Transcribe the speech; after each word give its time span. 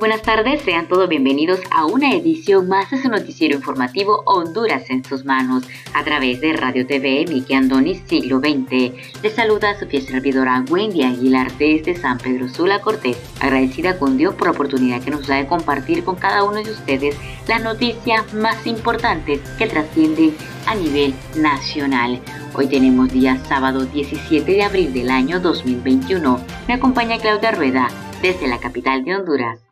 Buenas 0.00 0.22
tardes, 0.22 0.62
sean 0.62 0.88
todos 0.88 1.10
bienvenidos 1.10 1.60
a 1.70 1.84
una 1.84 2.14
edición 2.14 2.66
más 2.68 2.90
de 2.90 3.02
su 3.02 3.10
noticiero 3.10 3.54
informativo 3.54 4.22
Honduras 4.24 4.88
en 4.88 5.04
sus 5.04 5.26
manos 5.26 5.64
a 5.92 6.02
través 6.04 6.40
de 6.40 6.54
Radio 6.54 6.86
TV 6.86 7.26
Miki 7.28 7.52
Andoni 7.52 7.96
Siglo 8.06 8.38
XX. 8.38 8.94
Les 9.22 9.34
saluda 9.34 9.78
su 9.78 9.86
fiel 9.86 10.02
servidora 10.02 10.64
Wendy 10.70 11.02
Aguilar 11.02 11.52
desde 11.58 11.94
San 11.94 12.16
Pedro 12.16 12.48
Sula 12.48 12.80
Cortés, 12.80 13.18
agradecida 13.40 13.98
con 13.98 14.16
Dios 14.16 14.34
por 14.34 14.46
la 14.46 14.52
oportunidad 14.52 15.02
que 15.02 15.10
nos 15.10 15.26
da 15.26 15.36
de 15.36 15.46
compartir 15.46 16.02
con 16.02 16.16
cada 16.16 16.44
uno 16.44 16.62
de 16.62 16.70
ustedes 16.70 17.14
las 17.46 17.62
noticias 17.62 18.32
más 18.32 18.66
importantes 18.66 19.40
que 19.58 19.66
trascienden 19.66 20.34
a 20.66 20.76
nivel 20.76 21.12
nacional. 21.36 22.20
Hoy 22.54 22.68
tenemos 22.68 23.12
día 23.12 23.36
sábado 23.44 23.84
17 23.84 24.50
de 24.50 24.62
abril 24.62 24.94
del 24.94 25.10
año 25.10 25.40
2021. 25.40 26.40
Me 26.68 26.74
acompaña 26.74 27.18
Claudia 27.18 27.50
Rueda 27.50 27.88
desde 28.22 28.48
la 28.48 28.58
capital 28.58 29.04
de 29.04 29.16
Honduras. 29.16 29.69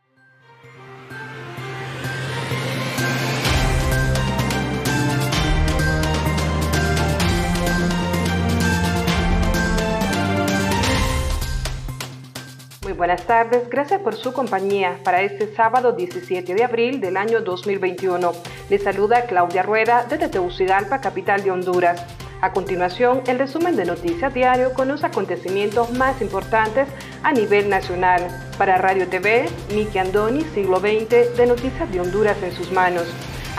Buenas 12.99 13.25
tardes. 13.25 13.69
Gracias 13.69 14.01
por 14.01 14.13
su 14.13 14.33
compañía 14.33 14.99
para 15.05 15.21
este 15.21 15.55
sábado 15.55 15.93
17 15.93 16.53
de 16.53 16.63
abril 16.65 16.99
del 16.99 17.15
año 17.15 17.39
2021. 17.39 18.33
Les 18.69 18.83
saluda 18.83 19.25
Claudia 19.25 19.63
Rueda 19.63 20.05
desde 20.09 20.27
Tegucigalpa, 20.27 20.99
capital 20.99 21.41
de 21.41 21.49
Honduras. 21.49 22.05
A 22.41 22.51
continuación, 22.51 23.21
el 23.27 23.39
resumen 23.39 23.77
de 23.77 23.85
Noticias 23.85 24.33
Diario 24.33 24.73
con 24.73 24.89
los 24.89 25.05
acontecimientos 25.05 25.91
más 25.91 26.21
importantes 26.21 26.89
a 27.23 27.31
nivel 27.31 27.69
nacional. 27.69 28.27
Para 28.57 28.77
Radio 28.77 29.07
TV, 29.07 29.45
Miki 29.73 29.97
Andoni, 29.97 30.41
siglo 30.53 30.79
XX, 30.81 31.37
de 31.37 31.45
Noticias 31.47 31.89
de 31.89 32.01
Honduras 32.01 32.35
en 32.43 32.51
sus 32.51 32.69
manos. 32.73 33.07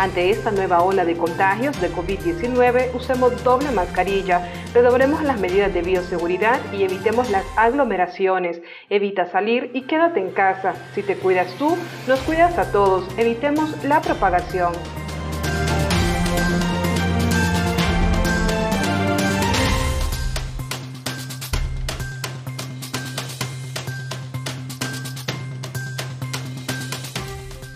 Ante 0.01 0.31
esta 0.31 0.51
nueva 0.51 0.83
ola 0.83 1.05
de 1.05 1.15
contagios 1.15 1.79
de 1.79 1.93
COVID-19, 1.93 2.95
usemos 2.95 3.45
doble 3.45 3.71
mascarilla, 3.71 4.51
redobremos 4.73 5.23
las 5.23 5.39
medidas 5.39 5.75
de 5.75 5.83
bioseguridad 5.83 6.59
y 6.73 6.85
evitemos 6.85 7.29
las 7.29 7.45
aglomeraciones. 7.55 8.63
Evita 8.89 9.31
salir 9.31 9.71
y 9.75 9.83
quédate 9.83 10.21
en 10.21 10.31
casa. 10.31 10.73
Si 10.95 11.03
te 11.03 11.17
cuidas 11.17 11.53
tú, 11.59 11.77
nos 12.09 12.19
cuidas 12.21 12.57
a 12.57 12.73
todos. 12.73 13.07
Evitemos 13.19 13.85
la 13.85 14.01
propagación. 14.01 14.73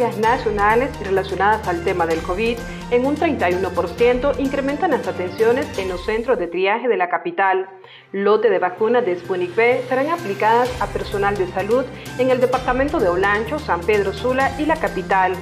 Nacionales 0.00 0.98
relacionadas 1.04 1.68
al 1.68 1.84
tema 1.84 2.06
del 2.06 2.22
COVID, 2.22 2.56
en 2.90 3.04
un 3.04 3.16
31% 3.16 4.38
incrementan 4.38 4.92
las 4.92 5.06
atenciones 5.06 5.78
en 5.78 5.90
los 5.90 6.06
centros 6.06 6.38
de 6.38 6.46
triaje 6.46 6.88
de 6.88 6.96
la 6.96 7.10
capital. 7.10 7.68
Lote 8.10 8.48
de 8.48 8.58
vacunas 8.58 9.04
de 9.04 9.18
Sputnik 9.18 9.54
V 9.54 9.82
serán 9.90 10.08
aplicadas 10.08 10.70
a 10.80 10.86
personal 10.86 11.36
de 11.36 11.48
salud 11.48 11.84
en 12.18 12.30
el 12.30 12.40
departamento 12.40 12.98
de 12.98 13.10
Olancho, 13.10 13.58
San 13.58 13.82
Pedro 13.82 14.14
Sula 14.14 14.58
y 14.58 14.64
la 14.64 14.76
capital. 14.76 15.34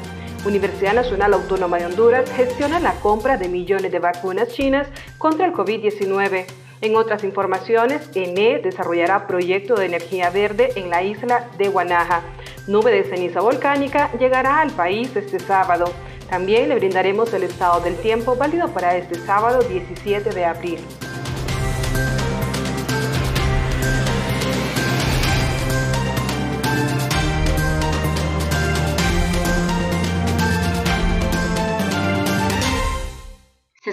Universidad 0.45 0.95
Nacional 0.95 1.35
Autónoma 1.35 1.79
de 1.79 1.87
Honduras 1.87 2.29
gestiona 2.33 2.81
la 2.81 2.95
compra 2.95 3.37
de 3.37 3.49
millones 3.49 3.93
de 3.93 4.01
vacunas 4.01 4.49
chinas 4.49 4.89
contra 5.19 5.47
el 5.47 5.53
COVID-19. 5.53 6.47
En 6.81 6.95
otras 6.95 7.25
informaciones, 7.25 8.09
ENE 8.15 8.61
desarrollará 8.61 9.27
proyecto 9.27 9.75
de 9.75 9.87
energía 9.87 10.31
verde 10.31 10.71
en 10.77 10.91
la 10.91 11.03
isla 11.03 11.49
de 11.59 11.69
Guanaja. 11.69 12.23
Nube 12.69 12.93
de 12.93 13.03
ceniza 13.03 13.41
volcánica 13.41 14.13
llegará 14.13 14.61
al 14.61 14.71
país 14.71 15.15
este 15.17 15.41
sábado. 15.41 15.87
También 16.31 16.69
le 16.69 16.77
brindaremos 16.77 17.33
el 17.33 17.43
estado 17.43 17.81
del 17.81 17.97
tiempo 17.97 18.37
válido 18.37 18.69
para 18.69 18.97
este 18.97 19.17
sábado 19.17 19.61
17 19.63 20.31
de 20.31 20.45
abril. 20.45 20.79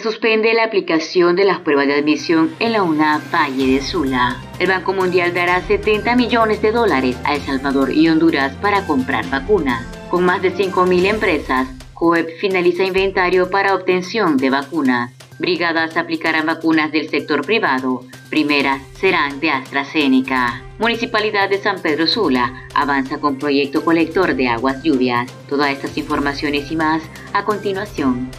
Suspende 0.06 0.54
la 0.54 0.66
aplicación 0.66 1.36
de 1.36 1.46
las 1.46 1.62
pruebas 1.62 1.88
de 1.88 1.96
admisión 1.96 2.54
en 2.60 2.74
la 2.74 2.84
UNA 2.84 3.24
Valle 3.34 3.66
de 3.66 3.82
Sula. 3.82 4.40
El 4.60 4.68
Banco 4.68 4.94
Mundial 4.94 5.34
dará 5.34 5.62
70 5.62 6.16
millones 6.16 6.62
de 6.62 6.72
dólares 6.72 7.18
a 7.24 7.34
El 7.34 7.42
Salvador 7.42 7.92
y 7.92 8.08
Honduras 8.08 8.56
para 8.62 8.86
comprar 8.86 9.28
vacunas. 9.32 9.84
Con 10.12 10.24
más 10.24 10.44
de 10.44 10.54
5.000 10.54 11.06
empresas, 11.08 11.68
COEP 11.96 12.38
finaliza 12.40 12.84
inventario 12.84 13.50
para 13.50 13.74
obtención 13.74 14.38
de 14.38 14.52
vacunas. 14.52 15.12
Brigadas 15.40 15.98
aplicarán 15.98 16.46
vacunas 16.46 16.92
del 16.92 17.10
sector 17.10 17.44
privado. 17.44 18.06
Primeras 18.30 18.84
serán 19.00 19.40
de 19.40 19.50
AstraZeneca. 19.50 20.62
Municipalidad 20.78 21.50
de 21.50 21.58
San 21.58 21.82
Pedro 21.82 22.06
Sula 22.06 22.68
avanza 22.76 23.18
con 23.18 23.40
proyecto 23.40 23.84
colector 23.84 24.36
de 24.36 24.50
aguas 24.50 24.84
lluvias. 24.84 25.34
Todas 25.50 25.72
estas 25.72 25.98
informaciones 25.98 26.72
y 26.72 26.76
más 26.76 27.02
a 27.34 27.44
continuación. 27.44 28.30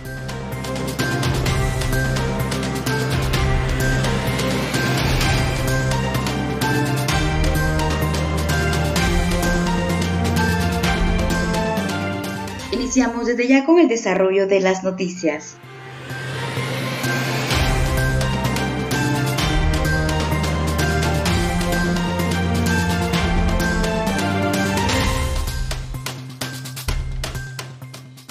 Iniciamos 12.96 13.26
desde 13.26 13.46
ya 13.46 13.66
con 13.66 13.78
el 13.78 13.88
desarrollo 13.88 14.46
de 14.46 14.58
las 14.58 14.82
noticias. 14.82 15.58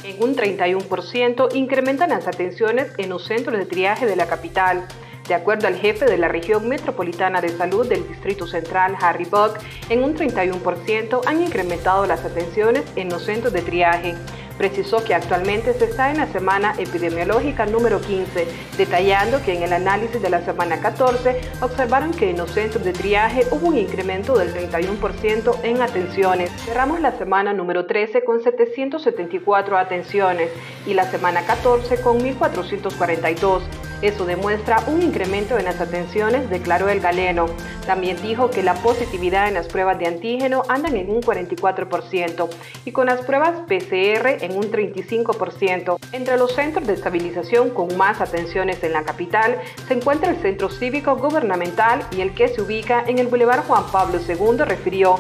En 0.04 0.24
un 0.24 0.36
31% 0.36 1.54
incrementan 1.54 2.10
las 2.10 2.28
atenciones 2.28 2.88
en 2.98 3.10
los 3.10 3.24
centros 3.24 3.60
de 3.60 3.68
triaje 3.68 4.08
de 4.08 4.16
la 4.16 4.26
capital. 4.26 4.88
De 5.28 5.36
acuerdo 5.36 5.68
al 5.68 5.76
jefe 5.76 6.06
de 6.06 6.18
la 6.18 6.28
región 6.28 6.68
metropolitana 6.68 7.40
de 7.40 7.50
salud 7.50 7.88
del 7.88 8.08
Distrito 8.08 8.48
Central, 8.48 8.96
Harry 9.00 9.26
Buck, 9.26 9.60
en 9.90 10.04
un 10.04 10.16
31% 10.16 11.22
han 11.28 11.44
incrementado 11.44 12.08
las 12.08 12.26
atenciones 12.26 12.84
en 12.96 13.10
los 13.10 13.26
centros 13.26 13.54
de 13.54 13.62
triaje. 13.62 14.16
Precisó 14.58 15.04
que 15.04 15.14
actualmente 15.14 15.74
se 15.74 15.86
está 15.86 16.12
en 16.12 16.18
la 16.18 16.28
semana 16.28 16.74
epidemiológica 16.78 17.66
número 17.66 18.00
15, 18.00 18.48
detallando 18.78 19.42
que 19.44 19.54
en 19.54 19.64
el 19.64 19.74
análisis 19.74 20.22
de 20.22 20.30
la 20.30 20.44
semana 20.46 20.80
14 20.80 21.42
observaron 21.62 22.12
que 22.12 22.30
en 22.30 22.38
los 22.38 22.52
centros 22.52 22.84
de 22.84 22.94
triaje 22.94 23.46
hubo 23.52 23.68
un 23.68 23.78
incremento 23.78 24.38
del 24.38 24.54
31% 24.54 25.60
en 25.64 25.82
atenciones. 25.82 26.52
Cerramos 26.64 27.02
la 27.02 27.18
semana 27.18 27.54
número 27.54 27.86
13 27.86 28.24
con 28.24 28.42
774 28.42 29.78
atenciones 29.78 30.50
y 30.86 30.94
la 30.94 31.10
semana 31.12 31.46
14 31.46 32.02
con 32.02 32.22
1442. 32.24 33.64
Eso 34.02 34.26
demuestra 34.26 34.84
un 34.88 35.02
incremento 35.02 35.58
en 35.58 35.66
las 35.66 35.80
atenciones, 35.80 36.50
declaró 36.50 36.90
el 36.90 37.00
galeno. 37.00 37.46
También 37.86 38.22
dijo 38.22 38.50
que 38.50 38.62
la 38.62 38.74
positividad 38.76 39.48
en 39.48 39.54
las 39.54 39.68
pruebas 39.68 39.98
de 40.00 40.08
antígeno 40.08 40.64
andan 40.68 40.96
en 40.98 41.10
un 41.10 41.22
44% 41.22 42.50
y 42.84 42.92
con 42.92 43.08
las 43.08 43.22
pruebas 43.22 43.60
PCR 43.68 44.44
en 44.44 44.58
un 44.58 44.72
35%. 44.72 45.98
Entre 46.12 46.38
los 46.38 46.54
centros 46.54 46.86
de 46.88 46.94
estabilización 46.94 47.70
con 47.70 47.96
más 47.98 48.22
atenciones 48.22 48.84
en 48.84 48.94
la 48.94 49.04
capital 49.04 49.60
se 49.88 49.94
encuentra 49.94 50.30
el 50.30 50.42
Centro 50.42 50.70
Cívico 50.70 51.16
Gubernamental 51.16 52.06
y 52.16 52.22
el 52.22 52.34
que 52.34 52.48
se 52.48 52.62
ubica 52.62 53.04
en 53.08 53.20
el 53.20 53.28
Boulevard 53.28 53.66
Juan 53.66 53.86
Pablo 53.92 54.20
II 54.28 54.58
refirió. 54.66 55.20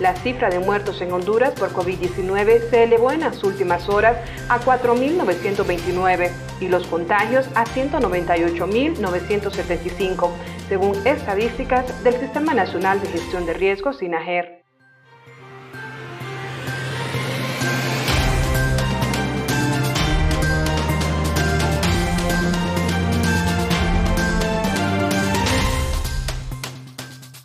La 0.00 0.16
cifra 0.16 0.50
de 0.50 0.58
muertos 0.58 1.00
en 1.02 1.12
Honduras 1.12 1.52
por 1.52 1.72
COVID-19 1.72 2.68
se 2.68 2.82
elevó 2.82 3.12
en 3.12 3.20
las 3.20 3.44
últimas 3.44 3.88
horas 3.88 4.16
a 4.48 4.58
4.929 4.60 6.30
y 6.60 6.68
los 6.68 6.86
contagios 6.86 7.48
a 7.54 7.64
198.975, 7.64 10.30
según 10.68 10.94
estadísticas 11.06 12.04
del 12.04 12.14
Sistema 12.14 12.54
Nacional 12.54 13.00
de 13.00 13.08
Gestión 13.08 13.46
de 13.46 13.54
Riesgos, 13.54 13.98
SINAGER. 13.98 14.63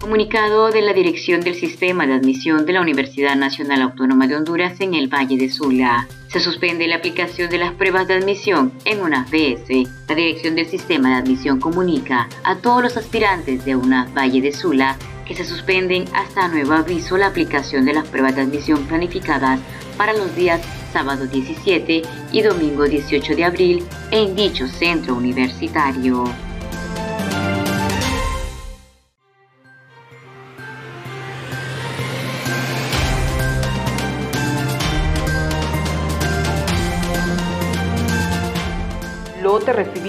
Comunicado 0.10 0.72
de 0.72 0.82
la 0.82 0.94
Dirección 0.94 1.42
del 1.42 1.54
Sistema 1.54 2.08
de 2.08 2.16
Admisión 2.16 2.66
de 2.66 2.74
la 2.74 2.82
Universidad 2.82 3.36
Nacional 3.36 3.84
Autónoma 3.84 4.26
de 4.26 4.38
Honduras 4.38 4.82
en 4.82 4.96
el 4.96 5.08
Valle 5.08 5.38
de 5.38 5.52
Sula. 5.52 6.08
Se 6.30 6.40
suspende 6.40 6.88
la 6.88 6.96
aplicación 6.96 7.52
de 7.52 7.60
las 7.60 7.74
pruebas 7.74 8.08
de 8.08 8.16
admisión 8.16 8.74
en 8.86 9.02
una 9.02 9.26
BS. 9.26 9.88
La 10.08 10.16
Dirección 10.16 10.56
del 10.56 10.66
Sistema 10.66 11.10
de 11.10 11.16
Admisión 11.18 11.60
comunica 11.60 12.28
a 12.44 12.56
todos 12.56 12.82
los 12.82 12.98
aspirantes 12.98 13.64
de 13.66 13.76
una 13.76 14.06
Valle 14.06 14.42
de 14.42 14.52
Sula 14.52 14.98
que 15.28 15.36
se 15.36 15.46
suspenden 15.46 16.06
hasta 16.16 16.48
nuevo 16.48 16.74
aviso 16.74 17.16
la 17.16 17.28
aplicación 17.28 17.86
de 17.86 17.94
las 17.94 18.08
pruebas 18.08 18.36
de 18.36 18.42
admisión 18.42 18.88
planificadas 18.88 19.60
para 19.96 20.14
los 20.14 20.36
días 20.36 20.60
sábado 20.92 21.28
17 21.28 22.02
y 22.32 22.42
domingo 22.42 22.86
18 22.86 23.36
de 23.36 23.46
abril 23.46 23.84
en 24.10 24.36
dicho 24.36 24.68
centro 24.68 25.14
universitario. 25.14 26.49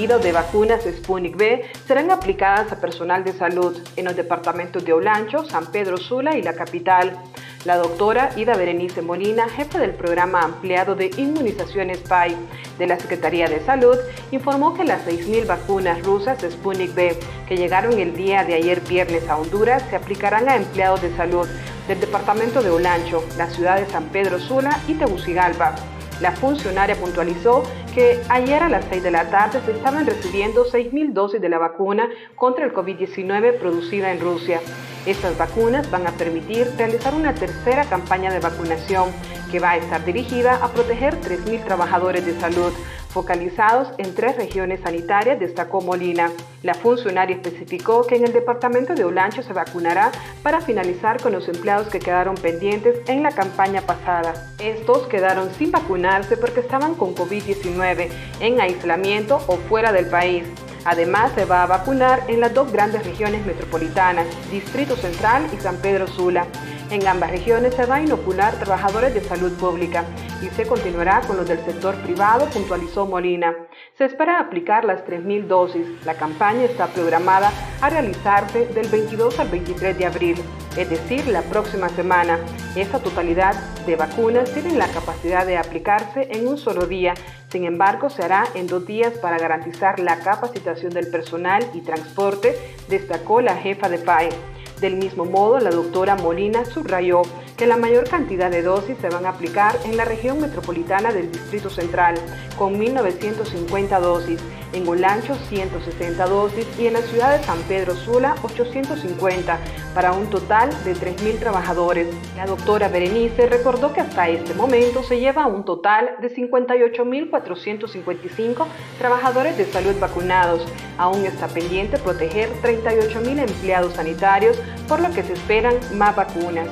De 0.01 0.33
vacunas 0.33 0.85
Sputnik 0.85 1.37
V 1.37 1.63
serán 1.87 2.11
aplicadas 2.11 2.73
a 2.73 2.81
personal 2.81 3.23
de 3.23 3.35
salud 3.35 3.77
en 3.97 4.07
los 4.07 4.17
departamentos 4.17 4.83
de 4.83 4.95
Olancho, 4.95 5.45
San 5.45 5.67
Pedro 5.67 5.99
Sula 5.99 6.39
y 6.39 6.43
la 6.43 6.55
capital. 6.55 7.19
La 7.67 7.77
doctora 7.77 8.31
Ida 8.35 8.57
Berenice 8.57 9.03
Molina, 9.03 9.47
jefe 9.51 9.79
del 9.79 9.93
programa 9.93 10.41
ampliado 10.41 10.95
de 10.95 11.11
inmunizaciones 11.19 11.99
PAI 11.99 12.35
de 12.79 12.87
la 12.87 12.99
Secretaría 12.99 13.47
de 13.47 13.61
Salud, 13.61 13.97
informó 14.31 14.73
que 14.73 14.85
las 14.85 15.07
6.000 15.07 15.47
vacunas 15.47 16.03
rusas 16.03 16.39
Sputnik 16.41 16.97
V 16.97 17.19
que 17.47 17.59
llegaron 17.59 17.99
el 17.99 18.17
día 18.17 18.43
de 18.43 18.55
ayer 18.55 18.81
viernes 18.81 19.29
a 19.29 19.37
Honduras 19.37 19.85
se 19.91 19.97
aplicarán 19.97 20.49
a 20.49 20.57
empleados 20.57 21.03
de 21.03 21.15
salud 21.15 21.47
del 21.89 22.01
departamento 22.01 22.63
de 22.63 22.71
Olancho, 22.71 23.23
la 23.37 23.51
ciudad 23.51 23.79
de 23.79 23.91
San 23.91 24.05
Pedro 24.05 24.39
Sula 24.39 24.81
y 24.89 24.95
Tegucigalpa. 24.95 25.75
La 26.21 26.33
funcionaria 26.33 26.97
puntualizó 26.97 27.63
que 27.95 28.21
ayer 28.29 28.63
a 28.63 28.69
las 28.69 28.85
6 28.91 29.03
de 29.03 29.11
la 29.11 29.31
tarde 29.31 29.61
se 29.65 29.73
estaban 29.73 30.07
recibiendo 30.07 30.67
6.000 30.67 31.13
dosis 31.13 31.41
de 31.41 31.49
la 31.49 31.59
vacuna 31.59 32.09
contra 32.37 32.67
el 32.67 32.75
COVID-19 32.75 33.59
producida 33.59 34.13
en 34.13 34.21
Rusia. 34.21 34.61
Estas 35.07 35.39
vacunas 35.39 35.91
van 35.91 36.07
a 36.07 36.13
permitir 36.13 36.71
realizar 36.77 37.15
una 37.15 37.35
tercera 37.35 37.85
campaña 37.85 38.31
de 38.31 38.41
vacunación 38.41 39.11
que 39.51 39.59
va 39.59 39.71
a 39.71 39.77
estar 39.79 40.05
dirigida 40.05 40.57
a 40.63 40.69
proteger 40.69 41.19
3.000 41.21 41.65
trabajadores 41.65 42.27
de 42.27 42.39
salud 42.39 42.73
focalizados 43.11 43.89
en 43.99 44.15
tres 44.15 44.37
regiones 44.37 44.81
sanitarias, 44.81 45.39
destacó 45.39 45.81
Molina. 45.81 46.31
La 46.63 46.75
funcionaria 46.75 47.37
especificó 47.37 48.07
que 48.07 48.17
en 48.17 48.25
el 48.25 48.33
departamento 48.33 48.95
de 48.95 49.05
Olancho 49.05 49.43
se 49.43 49.53
vacunará 49.53 50.13
para 50.43 50.61
finalizar 50.61 51.21
con 51.21 51.33
los 51.33 51.49
empleados 51.49 51.89
que 51.89 51.99
quedaron 51.99 52.35
pendientes 52.37 53.01
en 53.09 53.23
la 53.23 53.33
campaña 53.33 53.83
pasada. 53.83 54.33
Estos 54.59 55.07
quedaron 55.09 55.51
sin 55.55 55.71
vacunarse 55.71 56.37
porque 56.37 56.61
estaban 56.61 56.95
con 56.95 57.15
COVID-19 57.15 58.09
en 58.41 58.61
aislamiento 58.61 59.41
o 59.47 59.57
fuera 59.57 59.93
del 59.93 60.07
país. 60.07 60.45
Además, 60.85 61.33
se 61.35 61.45
va 61.45 61.63
a 61.63 61.67
vacunar 61.67 62.23
en 62.29 62.41
las 62.41 62.55
dos 62.55 62.73
grandes 62.73 63.05
regiones 63.05 63.45
metropolitanas, 63.45 64.27
Distrito 64.51 64.97
Central 64.97 65.47
y 65.53 65.61
San 65.61 65.77
Pedro 65.77 66.07
Sula. 66.07 66.47
En 66.91 67.07
ambas 67.07 67.31
regiones 67.31 67.75
se 67.75 67.87
va 67.87 67.97
a 67.97 68.03
inocular 68.03 68.59
trabajadores 68.59 69.15
de 69.15 69.21
salud 69.21 69.53
pública 69.53 70.05
y 70.43 70.49
se 70.49 70.67
continuará 70.67 71.21
con 71.21 71.37
los 71.37 71.47
del 71.47 71.65
sector 71.65 71.95
privado, 72.03 72.47
puntualizó 72.47 73.07
Molina. 73.07 73.55
Se 73.97 74.07
espera 74.07 74.41
aplicar 74.41 74.85
las 74.85 75.05
3.000 75.05 75.47
dosis. 75.47 75.87
La 76.05 76.15
campaña 76.15 76.65
está 76.65 76.89
programada 76.89 77.53
a 77.81 77.91
realizarse 77.91 78.67
del 78.67 78.89
22 78.89 79.39
al 79.39 79.49
23 79.51 79.99
de 79.99 80.07
abril, 80.07 80.37
es 80.77 80.91
decir, 80.91 81.29
la 81.29 81.43
próxima 81.43 81.89
semana. 81.91 82.41
Esa 82.75 82.99
totalidad 82.99 83.55
de 83.87 83.95
vacunas 83.95 84.53
tienen 84.53 84.77
la 84.77 84.89
capacidad 84.89 85.47
de 85.47 85.59
aplicarse 85.59 86.27
en 86.33 86.49
un 86.49 86.59
solo 86.59 86.87
día. 86.87 87.15
Sin 87.51 87.67
embargo, 87.67 88.11
se 88.11 88.25
hará 88.25 88.47
en 88.55 88.67
dos 88.67 88.85
días 88.85 89.13
para 89.19 89.39
garantizar 89.39 90.01
la 90.01 90.19
capacitación 90.19 90.93
del 90.93 91.09
personal 91.09 91.65
y 91.73 91.83
transporte, 91.83 92.57
destacó 92.89 93.41
la 93.41 93.55
jefa 93.55 93.89
de 93.89 93.99
PAE. 93.99 94.31
Del 94.81 94.97
mismo 94.97 95.27
modo, 95.27 95.61
la 95.61 95.71
doctora 95.71 96.17
Molina 96.17 96.65
subrayó 96.65 97.21
que 97.59 97.67
la 97.67 97.77
mayor 97.77 98.09
cantidad 98.09 98.51
de 98.51 98.63
dosis 98.63 98.97
se 98.99 99.11
van 99.11 99.27
a 99.27 99.31
aplicar 99.31 99.79
en 99.85 99.99
la 99.99 100.07
región 100.07 100.41
metropolitana 100.41 101.13
del 101.13 101.31
Distrito 101.31 101.69
Central, 101.69 102.15
con 102.57 102.81
1.950 102.81 104.01
dosis, 104.01 104.41
en 104.73 104.89
Olancho 104.89 105.35
160 105.49 106.27
dosis 106.27 106.67
y 106.79 106.87
en 106.87 106.95
la 106.95 107.03
ciudad 107.03 107.37
de 107.37 107.45
San 107.45 107.59
Pedro 107.63 107.95
Sula 107.95 108.37
850, 108.43 109.59
para 109.95 110.13
un 110.13 110.31
total 110.31 110.71
de 110.85 110.95
3.000 110.95 111.39
trabajadores. 111.39 112.09
La 112.37 112.47
doctora 112.47 112.89
Berenice 112.89 113.47
recordó 113.47 113.93
que 113.93 114.01
hasta 114.01 114.29
este 114.29 114.55
momento 114.55 115.03
se 115.03 115.21
lleva 115.21 115.47
un 115.47 115.65
total 115.65 116.17
de 116.21 116.35
58.455 116.35 118.67
trabajadores 118.99 119.59
de 119.59 119.67
salud 119.67 119.95
vacunados. 119.99 120.65
Aún 120.99 121.25
está 121.25 121.49
pendiente 121.49 121.99
proteger 121.99 122.51
38.000 122.63 123.49
empleados 123.49 123.95
sanitarios, 123.95 124.61
por 124.89 125.01
lo 125.01 125.11
que 125.11 125.23
se 125.23 125.33
esperan 125.33 125.75
más 125.95 126.15
vacunas. 126.15 126.69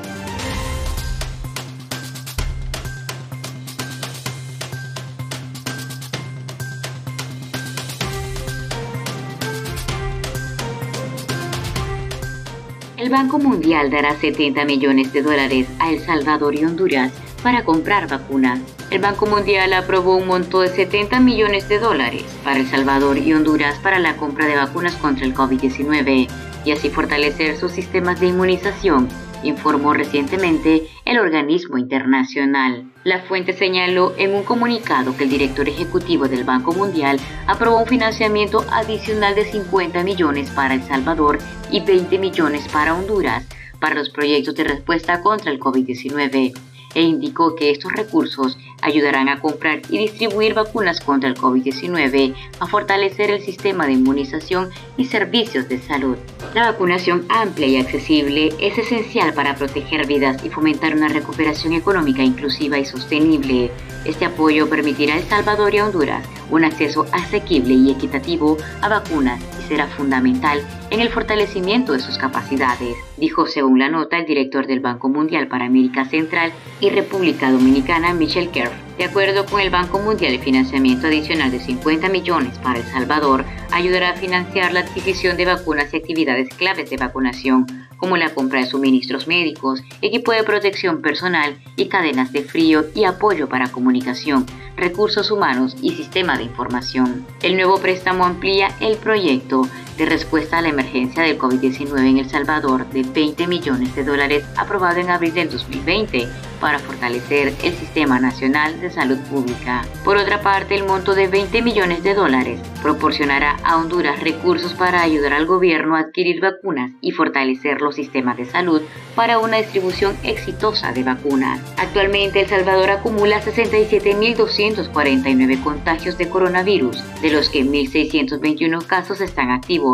El 12.99 13.11
Banco 13.11 13.39
Mundial 13.39 13.91
dará 13.91 14.17
70 14.17 14.65
millones 14.65 15.13
de 15.13 15.23
dólares 15.23 15.69
a 15.79 15.93
El 15.93 16.01
Salvador 16.01 16.57
y 16.57 16.65
Honduras 16.65 17.13
para 17.45 17.63
comprar 17.63 18.09
vacunas. 18.09 18.59
El 18.91 19.01
Banco 19.01 19.25
Mundial 19.27 19.73
aprobó 19.73 20.17
un 20.17 20.27
monto 20.27 20.63
de 20.63 20.69
70 20.69 21.21
millones 21.21 21.69
de 21.69 21.79
dólares 21.79 22.25
para 22.43 22.59
El 22.59 22.67
Salvador 22.67 23.17
y 23.17 23.33
Honduras 23.33 23.79
para 23.79 24.01
la 24.01 24.17
compra 24.17 24.47
de 24.47 24.57
vacunas 24.57 24.97
contra 24.97 25.25
el 25.25 25.33
COVID-19 25.33 26.29
y 26.65 26.73
así 26.73 26.91
fortalecer 26.91 27.57
sus 27.57 27.71
sistemas 27.71 28.19
de 28.19 28.27
inmunización 28.27 29.09
informó 29.43 29.95
recientemente 29.95 30.89
el 31.05 31.19
organismo 31.19 31.79
internacional. 31.79 32.91
La 33.05 33.23
fuente 33.23 33.53
señaló 33.53 34.15
en 34.19 34.35
un 34.35 34.45
comunicado 34.45 35.17
que 35.17 35.25
el 35.25 35.31
director 35.31 35.69
ejecutivo 35.69 36.29
del 36.29 36.45
Banco 36.45 36.73
Mundial 36.73 37.19
aprobó 37.47 37.79
un 37.79 37.87
financiamiento 37.87 38.65
adicional 38.71 39.35
de 39.35 39.45
50 39.45 40.03
millones 40.03 40.51
para 40.51 40.75
El 40.75 40.83
Salvador 40.83 41.39
y 41.71 41.81
20 41.81 42.19
millones 42.19 42.67
para 42.69 42.95
Honduras 42.95 43.47
para 43.81 43.95
los 43.95 44.11
proyectos 44.11 44.55
de 44.55 44.65
respuesta 44.65 45.23
contra 45.23 45.53
el 45.53 45.61
COVID-19 45.61 46.53
e 46.95 47.03
indicó 47.03 47.55
que 47.55 47.71
estos 47.71 47.93
recursos 47.93 48.59
ayudarán 48.83 49.29
a 49.29 49.41
comprar 49.41 49.83
y 49.91 49.99
distribuir 49.99 50.55
vacunas 50.55 51.01
contra 51.01 51.29
el 51.29 51.37
COVID-19, 51.37 52.35
a 52.61 52.67
fortalecer 52.67 53.31
el 53.31 53.43
sistema 53.43 53.87
de 53.87 53.93
inmunización 53.93 54.71
y 54.97 55.07
servicios 55.07 55.69
de 55.69 55.81
salud. 55.81 56.17
La 56.55 56.71
vacunación 56.71 57.27
amplia 57.29 57.67
y 57.67 57.77
accesible 57.77 58.53
es 58.61 58.79
esencial 58.79 59.33
para 59.35 59.55
proteger 59.55 60.07
vidas 60.07 60.45
y 60.45 60.51
fomentar 60.51 60.95
una 60.95 61.09
recuperación 61.09 61.73
económica 61.73 62.23
inclusiva 62.23 62.79
y 62.79 62.85
sostenible. 62.85 63.71
Este 64.05 64.25
apoyo 64.25 64.69
permitirá 64.69 65.15
a 65.15 65.19
El 65.19 65.25
Salvador 65.25 65.75
y 65.75 65.79
a 65.79 65.87
Honduras 65.87 66.27
un 66.51 66.65
acceso 66.65 67.07
asequible 67.13 67.75
y 67.75 67.91
equitativo 67.91 68.57
a 68.81 68.89
vacunas 68.89 69.41
y 69.61 69.69
será 69.69 69.87
fundamental 69.89 70.63
en 70.91 71.01
el 71.01 71.11
fortalecimiento 71.11 71.93
de 71.93 72.01
sus 72.01 72.17
capacidades, 72.17 72.97
dijo 73.19 73.47
según 73.47 73.79
la 73.79 73.89
nota 73.89 74.19
el 74.19 74.27
director 74.27 74.67
del 74.67 74.81
Banco 74.81 75.09
Mundial 75.09 75.49
para 75.49 75.67
América 75.67 76.05
Central 76.05 76.53
y 76.81 76.91
República 76.91 77.51
Dominicana, 77.51 78.15
Michel 78.15 78.51
Kerr. 78.51 78.71
De 78.97 79.05
acuerdo 79.05 79.47
con 79.47 79.61
el 79.61 79.71
Banco 79.71 80.01
Mundial, 80.01 80.35
el 80.35 80.41
financiamiento 80.41 81.07
adicional 81.07 81.51
de 81.51 81.61
50 81.61 82.09
millones 82.09 82.59
para 82.59 82.81
El 82.81 82.85
Salvador 82.85 83.45
ayudará 83.71 84.11
a 84.11 84.17
financiar 84.17 84.73
la 84.73 84.81
adquisición 84.81 85.37
de 85.37 85.45
vacunas 85.45 85.93
y 85.93 85.99
actividades 85.99 86.49
claves 86.55 86.91
de 86.91 86.97
vacunación, 86.97 87.67
como 87.97 88.17
la 88.17 88.35
compra 88.35 88.61
de 88.61 88.67
suministros 88.67 89.29
médicos, 89.29 89.83
equipo 90.03 90.33
de 90.33 90.43
protección 90.43 91.01
personal 91.03 91.59
y 91.77 91.87
cadenas 91.87 92.33
de 92.33 92.43
frío 92.43 92.87
y 92.95 93.05
apoyo 93.05 93.49
para 93.49 93.71
comunicación, 93.71 94.47
recursos 94.77 95.31
humanos 95.31 95.77
y 95.83 95.91
sistema 95.91 96.37
de 96.37 96.45
información. 96.45 97.27
El 97.43 97.57
nuevo 97.57 97.79
préstamo 97.79 98.25
amplía 98.25 98.69
el 98.81 98.97
proyecto 98.97 99.63
de 99.99 100.07
respuesta 100.07 100.59
a 100.59 100.63
la 100.63 100.69
emergencia 100.69 101.25
del 101.25 101.39
COVID-19 101.39 102.09
en 102.09 102.19
El 102.19 102.31
Salvador 102.31 102.89
de 102.91 103.03
20 103.03 103.49
millones 103.49 103.95
de 103.97 104.05
dólares 104.05 104.45
aprobado 104.57 105.01
en 105.01 105.11
abril 105.11 105.35
del 105.35 105.51
2020 105.51 106.29
para 106.61 106.79
fortalecer 106.79 107.53
el 107.63 107.75
Sistema 107.75 108.19
Nacional 108.21 108.81
de 108.81 108.91
Salud 108.91 109.19
Pública. 109.31 109.85
Por 110.05 110.17
otra 110.17 110.41
parte, 110.43 110.75
el 110.75 110.85
monto 110.85 111.15
de 111.15 111.29
20 111.29 111.61
millones 111.63 112.03
de 112.03 112.15
dólares 112.15 112.59
proporcionará 112.83 113.59
a 113.65 113.77
Honduras 113.77 114.19
recursos 114.21 114.73
para 114.75 115.03
ayudar 115.03 115.35
al 115.35 115.47
gobierno 115.47 115.97
a 115.97 116.01
adquirir 116.01 116.41
vacunas 116.41 116.91
y 117.01 117.13
fortalecer 117.13 117.81
los 117.81 117.95
sistemas 117.95 118.37
de 118.37 118.45
salud 118.45 118.83
para 119.15 119.39
una 119.39 119.57
distribución 119.59 120.17
exitosa 120.23 120.93
de 120.93 121.03
vacunas. 121.03 121.61
Actualmente, 121.77 122.41
El 122.41 122.49
Salvador 122.49 122.91
acumula 122.91 123.41
67.249 123.43 125.63
contagios 125.63 126.19
de 126.19 126.29
coronavirus, 126.29 127.03
de 127.21 127.31
los 127.31 127.49
que 127.49 127.65
1.621 127.65 128.85
casos 128.87 129.21
están 129.21 129.51
activos. 129.51 129.88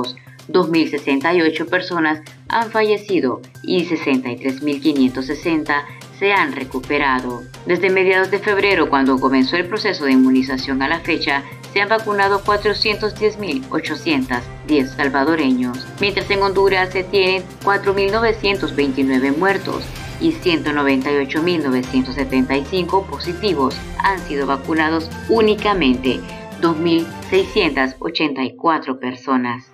2.068 0.48 1.68
personas 1.68 2.22
han 2.48 2.70
fallecido 2.70 3.42
y 3.62 3.84
63.560 3.86 5.84
se 6.18 6.32
han 6.32 6.52
recuperado. 6.52 7.42
Desde 7.66 7.90
mediados 7.90 8.30
de 8.30 8.38
febrero, 8.38 8.88
cuando 8.88 9.18
comenzó 9.18 9.56
el 9.56 9.66
proceso 9.66 10.04
de 10.04 10.12
inmunización 10.12 10.80
a 10.82 10.88
la 10.88 11.00
fecha, 11.00 11.42
se 11.72 11.80
han 11.80 11.88
vacunado 11.88 12.44
410.810 12.44 14.96
salvadoreños, 14.96 15.84
mientras 16.00 16.30
en 16.30 16.42
Honduras 16.42 16.92
se 16.92 17.02
tienen 17.04 17.42
4.929 17.64 19.36
muertos 19.36 19.82
y 20.20 20.32
198.975 20.32 23.06
positivos 23.06 23.74
han 23.98 24.20
sido 24.20 24.46
vacunados 24.46 25.10
únicamente 25.28 26.20
2.684 26.60 29.00
personas. 29.00 29.73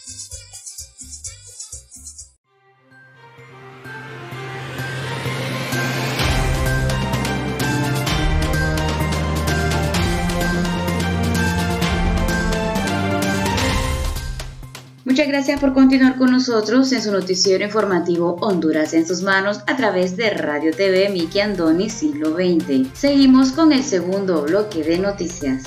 Muchas 15.11 15.27
gracias 15.27 15.59
por 15.59 15.73
continuar 15.73 16.17
con 16.17 16.31
nosotros 16.31 16.89
en 16.93 17.01
su 17.01 17.11
noticiero 17.11 17.65
informativo 17.65 18.37
Honduras 18.39 18.93
en 18.93 19.05
sus 19.05 19.21
manos 19.23 19.59
a 19.67 19.75
través 19.75 20.15
de 20.15 20.29
Radio 20.29 20.71
TV 20.71 21.09
Miki 21.09 21.41
Andoni 21.41 21.89
Siglo 21.89 22.33
XX. 22.33 22.87
Seguimos 22.97 23.51
con 23.51 23.73
el 23.73 23.83
segundo 23.83 24.43
bloque 24.43 24.85
de 24.85 24.99
noticias. 24.99 25.63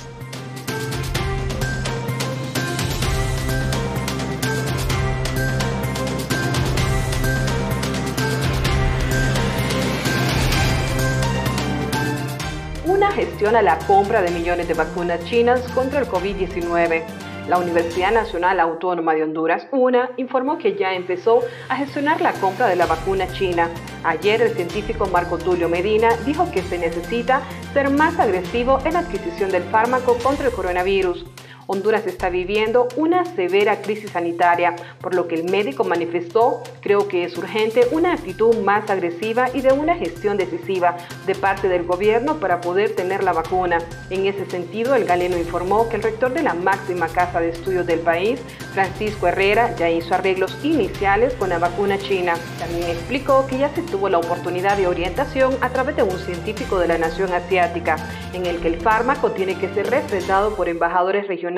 Una 12.87 13.13
gestión 13.13 13.57
a 13.57 13.61
la 13.61 13.79
compra 13.81 14.23
de 14.23 14.31
millones 14.31 14.69
de 14.69 14.73
vacunas 14.73 15.23
chinas 15.27 15.61
contra 15.75 16.01
el 16.01 16.07
COVID-19 16.07 17.05
la 17.49 17.59
Universidad 17.59 18.13
Nacional 18.13 18.61
Autónoma 18.61 19.15
de 19.15 19.23
Honduras, 19.23 19.67
UNA, 19.71 20.11
informó 20.17 20.59
que 20.59 20.77
ya 20.77 20.95
empezó 20.95 21.41
a 21.69 21.77
gestionar 21.77 22.21
la 22.21 22.33
compra 22.33 22.69
de 22.69 22.77
la 22.77 22.87
vacuna 22.87 23.27
china. 23.33 23.69
Ayer 24.03 24.43
el 24.43 24.55
científico 24.55 25.07
Marco 25.07 25.39
Tulio 25.39 25.69
Medina 25.69 26.11
dijo 26.25 26.51
que 26.51 26.63
se 26.63 26.79
necesita 26.79 27.43
ser 27.73 27.91
más 27.91 28.19
agresivo 28.19 28.79
en 28.85 28.95
la 28.95 29.01
adquisición 29.01 29.51
del 29.51 29.63
fármaco 29.65 30.17
contra 30.23 30.47
el 30.47 30.53
coronavirus. 30.53 31.25
Honduras 31.67 32.07
está 32.07 32.29
viviendo 32.29 32.89
una 32.97 33.25
severa 33.25 33.81
crisis 33.81 34.11
sanitaria, 34.11 34.77
por 35.01 35.15
lo 35.15 35.29
que 35.29 35.35
el 35.37 35.45
médico 35.51 35.85
manifestó, 35.85 36.63
creo 36.83 37.09
que 37.09 37.25
es 37.25 37.39
urgente 37.39 37.89
una 37.91 38.13
actitud 38.13 38.55
más 38.59 38.91
agresiva 38.91 39.49
y 39.55 39.63
de 39.63 39.73
una 39.73 39.97
gestión 39.97 40.37
decisiva 40.37 40.97
de 41.27 41.35
parte 41.35 41.69
del 41.69 41.85
gobierno 41.85 42.39
para 42.39 42.61
poder 42.61 42.95
tener 42.95 43.25
la 43.25 43.33
vacuna. 43.33 43.79
En 44.11 44.27
ese 44.27 44.45
sentido, 44.45 44.95
el 44.95 45.07
galeno 45.07 45.39
informó 45.39 45.89
que 45.89 45.97
el 45.97 46.03
rector 46.03 46.35
de 46.35 46.43
la 46.43 46.53
máxima 46.53 47.09
casa 47.09 47.41
de 47.41 47.49
estudios 47.49 47.87
del 47.87 48.01
país, 48.01 48.41
Francisco 48.75 49.27
Herrera, 49.27 49.75
ya 49.77 49.89
hizo 49.89 50.15
arreglos 50.15 50.59
iniciales 50.63 51.33
con 51.35 51.49
la 51.49 51.59
vacuna 51.59 51.97
china. 51.97 52.35
También 52.59 52.91
explicó 52.91 53.47
que 53.47 53.59
ya 53.59 53.75
se 53.75 53.81
tuvo 53.83 54.11
la 54.11 54.19
oportunidad 54.19 54.77
de 54.77 54.87
orientación 54.87 55.57
a 55.63 55.71
través 55.71 55.97
de 55.97 56.03
un 56.03 56.19
científico 56.19 56.79
de 56.79 56.89
la 56.89 56.99
nación 56.99 57.33
asiática, 57.33 57.97
en 58.35 58.45
el 58.45 58.61
que 58.61 58.69
el 58.69 58.81
fármaco 58.81 59.33
tiene 59.33 59.57
que 59.57 59.73
ser 59.73 59.89
refrendado 59.89 60.55
por 60.57 60.69
embajadores 60.69 61.27
regionales 61.27 61.54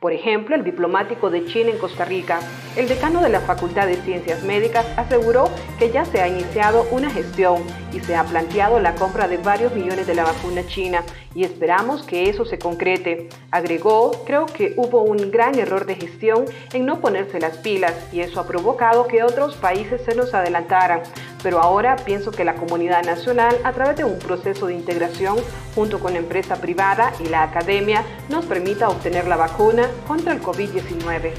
por 0.00 0.12
ejemplo, 0.12 0.56
el 0.56 0.64
diplomático 0.64 1.30
de 1.30 1.44
China 1.44 1.70
en 1.70 1.78
Costa 1.78 2.04
Rica. 2.04 2.40
El 2.76 2.88
decano 2.88 3.20
de 3.20 3.28
la 3.28 3.40
Facultad 3.40 3.86
de 3.86 3.96
Ciencias 3.96 4.42
Médicas 4.42 4.86
aseguró 4.96 5.50
que 5.78 5.90
ya 5.90 6.04
se 6.04 6.20
ha 6.20 6.28
iniciado 6.28 6.86
una 6.90 7.10
gestión 7.10 7.62
y 7.92 8.00
se 8.00 8.16
ha 8.16 8.24
planteado 8.24 8.80
la 8.80 8.94
compra 8.94 9.28
de 9.28 9.36
varios 9.36 9.74
millones 9.74 10.06
de 10.06 10.14
la 10.14 10.24
vacuna 10.24 10.66
china 10.66 11.04
y 11.34 11.44
esperamos 11.44 12.02
que 12.02 12.28
eso 12.28 12.44
se 12.44 12.58
concrete. 12.58 13.28
Agregó, 13.50 14.24
creo 14.24 14.46
que 14.46 14.74
hubo 14.76 15.02
un 15.02 15.30
gran 15.30 15.58
error 15.58 15.86
de 15.86 15.94
gestión 15.94 16.44
en 16.72 16.86
no 16.86 17.00
ponerse 17.00 17.40
las 17.40 17.58
pilas 17.58 17.94
y 18.12 18.20
eso 18.20 18.40
ha 18.40 18.46
provocado 18.46 19.06
que 19.06 19.22
otros 19.22 19.56
países 19.56 20.00
se 20.04 20.14
nos 20.14 20.34
adelantaran. 20.34 21.02
Pero 21.42 21.60
ahora 21.60 21.96
pienso 21.96 22.32
que 22.32 22.44
la 22.44 22.54
comunidad 22.54 23.04
nacional, 23.04 23.56
a 23.64 23.72
través 23.72 23.96
de 23.96 24.04
un 24.04 24.18
proceso 24.18 24.66
de 24.66 24.74
integración 24.74 25.36
junto 25.74 26.00
con 26.00 26.12
la 26.12 26.18
empresa 26.18 26.56
privada 26.56 27.12
y 27.20 27.28
la 27.28 27.42
academia, 27.42 28.04
nos 28.28 28.44
permita 28.44 28.88
la 29.26 29.36
vacuna 29.36 29.90
contra 30.06 30.32
el 30.32 30.42
COVID-19. 30.42 31.32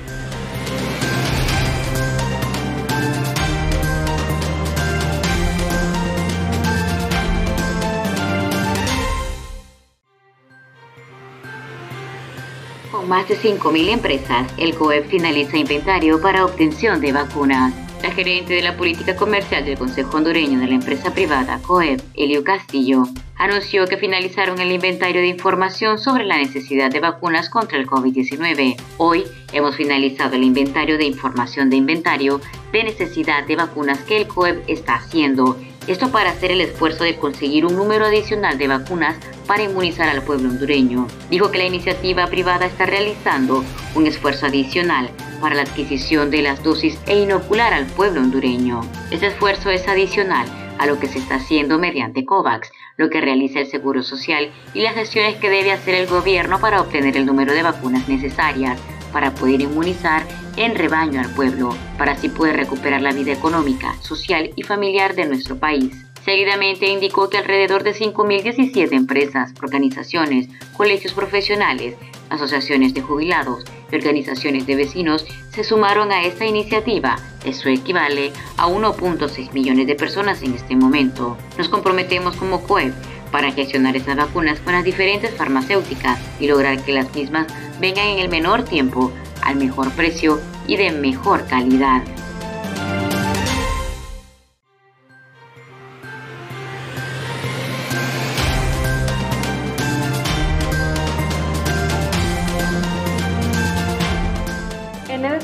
Con 12.92 13.08
más 13.08 13.28
de 13.28 13.38
5.000 13.38 13.90
empresas, 13.90 14.52
el 14.58 14.76
COEP 14.76 15.10
finaliza 15.10 15.58
inventario 15.58 16.22
para 16.22 16.46
obtención 16.46 17.00
de 17.02 17.12
vacunas. 17.12 17.81
La 18.02 18.10
gerente 18.10 18.56
de 18.56 18.64
la 18.64 18.76
política 18.76 19.16
comercial 19.16 19.64
del 19.64 19.78
Consejo 19.78 20.18
Hondureño 20.18 20.60
de 20.60 20.66
la 20.66 20.74
empresa 20.74 21.14
privada 21.14 21.60
COEP, 21.62 22.02
Elio 22.16 22.44
Castillo, 22.44 23.04
anunció 23.38 23.86
que 23.86 23.98
finalizaron 23.98 24.60
el 24.60 24.72
inventario 24.72 25.22
de 25.22 25.28
información 25.28 26.00
sobre 26.00 26.26
la 26.26 26.38
necesidad 26.38 26.90
de 26.90 27.00
vacunas 27.00 27.48
contra 27.50 27.78
el 27.78 27.86
COVID-19. 27.86 28.76
Hoy 28.98 29.26
hemos 29.54 29.76
finalizado 29.76 30.36
el 30.36 30.44
inventario 30.44 30.98
de 30.98 31.06
información 31.06 31.70
de 31.70 31.76
inventario 31.76 32.42
de 32.74 32.84
necesidad 32.84 33.46
de 33.46 33.56
vacunas 33.56 34.00
que 34.00 34.18
el 34.18 34.28
COEP 34.28 34.64
está 34.68 34.96
haciendo. 34.96 35.58
Esto 35.88 36.12
para 36.12 36.30
hacer 36.30 36.52
el 36.52 36.62
esfuerzo 36.62 37.04
de 37.04 37.18
conseguir 37.18 37.66
un 37.66 37.76
número 37.76 38.06
adicional 38.06 38.58
de 38.60 38.68
vacunas 38.68 39.18
para 39.48 39.64
inmunizar 39.64 40.08
al 40.10 40.22
pueblo 40.22 40.50
hondureño. 40.50 41.08
Dijo 41.32 41.50
que 41.50 41.58
la 41.58 41.66
iniciativa 41.66 42.28
privada 42.28 42.68
está 42.68 42.86
realizando 42.86 43.64
un 43.96 44.06
esfuerzo 44.06 44.46
adicional 44.46 45.10
para 45.42 45.56
la 45.56 45.64
adquisición 45.64 46.30
de 46.30 46.44
las 46.44 46.64
dosis 46.64 47.00
e 47.08 47.20
inocular 47.20 47.74
al 47.74 47.88
pueblo 47.88 48.22
hondureño. 48.22 48.82
Este 49.10 49.28
esfuerzo 49.28 49.72
es 49.72 49.88
adicional 49.88 50.46
a 50.78 50.86
lo 50.86 51.00
que 51.00 51.08
se 51.08 51.18
está 51.18 51.36
haciendo 51.36 51.80
mediante 51.80 52.26
COVAX, 52.26 52.72
lo 52.98 53.10
que 53.10 53.20
realiza 53.20 53.60
el 53.60 53.68
Seguro 53.68 54.04
Social 54.04 54.52
y 54.76 54.82
las 54.82 54.94
gestiones 54.94 55.36
que 55.38 55.50
debe 55.50 55.72
hacer 55.72 55.96
el 55.96 56.08
gobierno 56.08 56.60
para 56.60 56.80
obtener 56.80 57.18
el 57.18 57.26
número 57.26 57.54
de 57.54 57.64
vacunas 57.64 58.08
necesarias 58.08 58.80
para 59.12 59.34
poder 59.34 59.62
inmunizar 59.62 60.26
en 60.58 60.76
rebaño 60.76 61.20
al 61.20 61.34
pueblo, 61.34 61.76
para 61.98 62.14
así 62.14 62.30
poder 62.30 62.58
recuperar 62.58 63.02
la 63.02 63.14
vida 63.14 63.32
económica, 63.32 63.96
social 64.02 64.52
y 64.56 64.64
familiar 64.64 65.16
de 65.16 65.26
nuestro 65.26 65.58
país. 65.58 66.06
Seguidamente 66.24 66.88
indicó 66.88 67.30
que 67.30 67.38
alrededor 67.38 67.84
de 67.84 67.96
5.017 67.96 68.92
empresas, 68.94 69.54
organizaciones, 69.62 70.50
colegios 70.78 71.14
profesionales, 71.14 71.96
asociaciones 72.30 72.94
de 72.94 73.02
jubilados 73.02 73.66
y 73.92 73.96
organizaciones 73.96 74.66
de 74.68 74.76
vecinos 74.76 75.26
se 75.52 75.64
sumaron 75.64 76.12
a 76.12 76.24
esta 76.24 76.46
iniciativa. 76.46 77.18
Eso 77.44 77.70
equivale 77.70 78.32
a 78.58 78.68
1.6 78.68 79.52
millones 79.52 79.88
de 79.88 79.96
personas 79.96 80.42
en 80.44 80.54
este 80.54 80.76
momento. 80.76 81.38
Nos 81.58 81.70
comprometemos 81.70 82.36
como 82.38 82.62
COEP 82.64 82.94
para 83.32 83.52
gestionar 83.52 83.96
estas 83.96 84.18
vacunas 84.18 84.60
con 84.60 84.74
las 84.74 84.84
diferentes 84.84 85.34
farmacéuticas 85.36 86.20
y 86.40 86.48
lograr 86.48 86.84
que 86.84 86.94
las 86.94 87.14
mismas 87.16 87.48
vengan 87.80 88.08
en 88.08 88.20
el 88.20 88.30
menor 88.30 88.64
tiempo, 88.64 89.12
al 89.42 89.56
mejor 89.56 89.92
precio 89.92 90.40
y 90.68 90.78
de 90.78 90.92
mejor 90.92 91.46
calidad. 91.48 92.04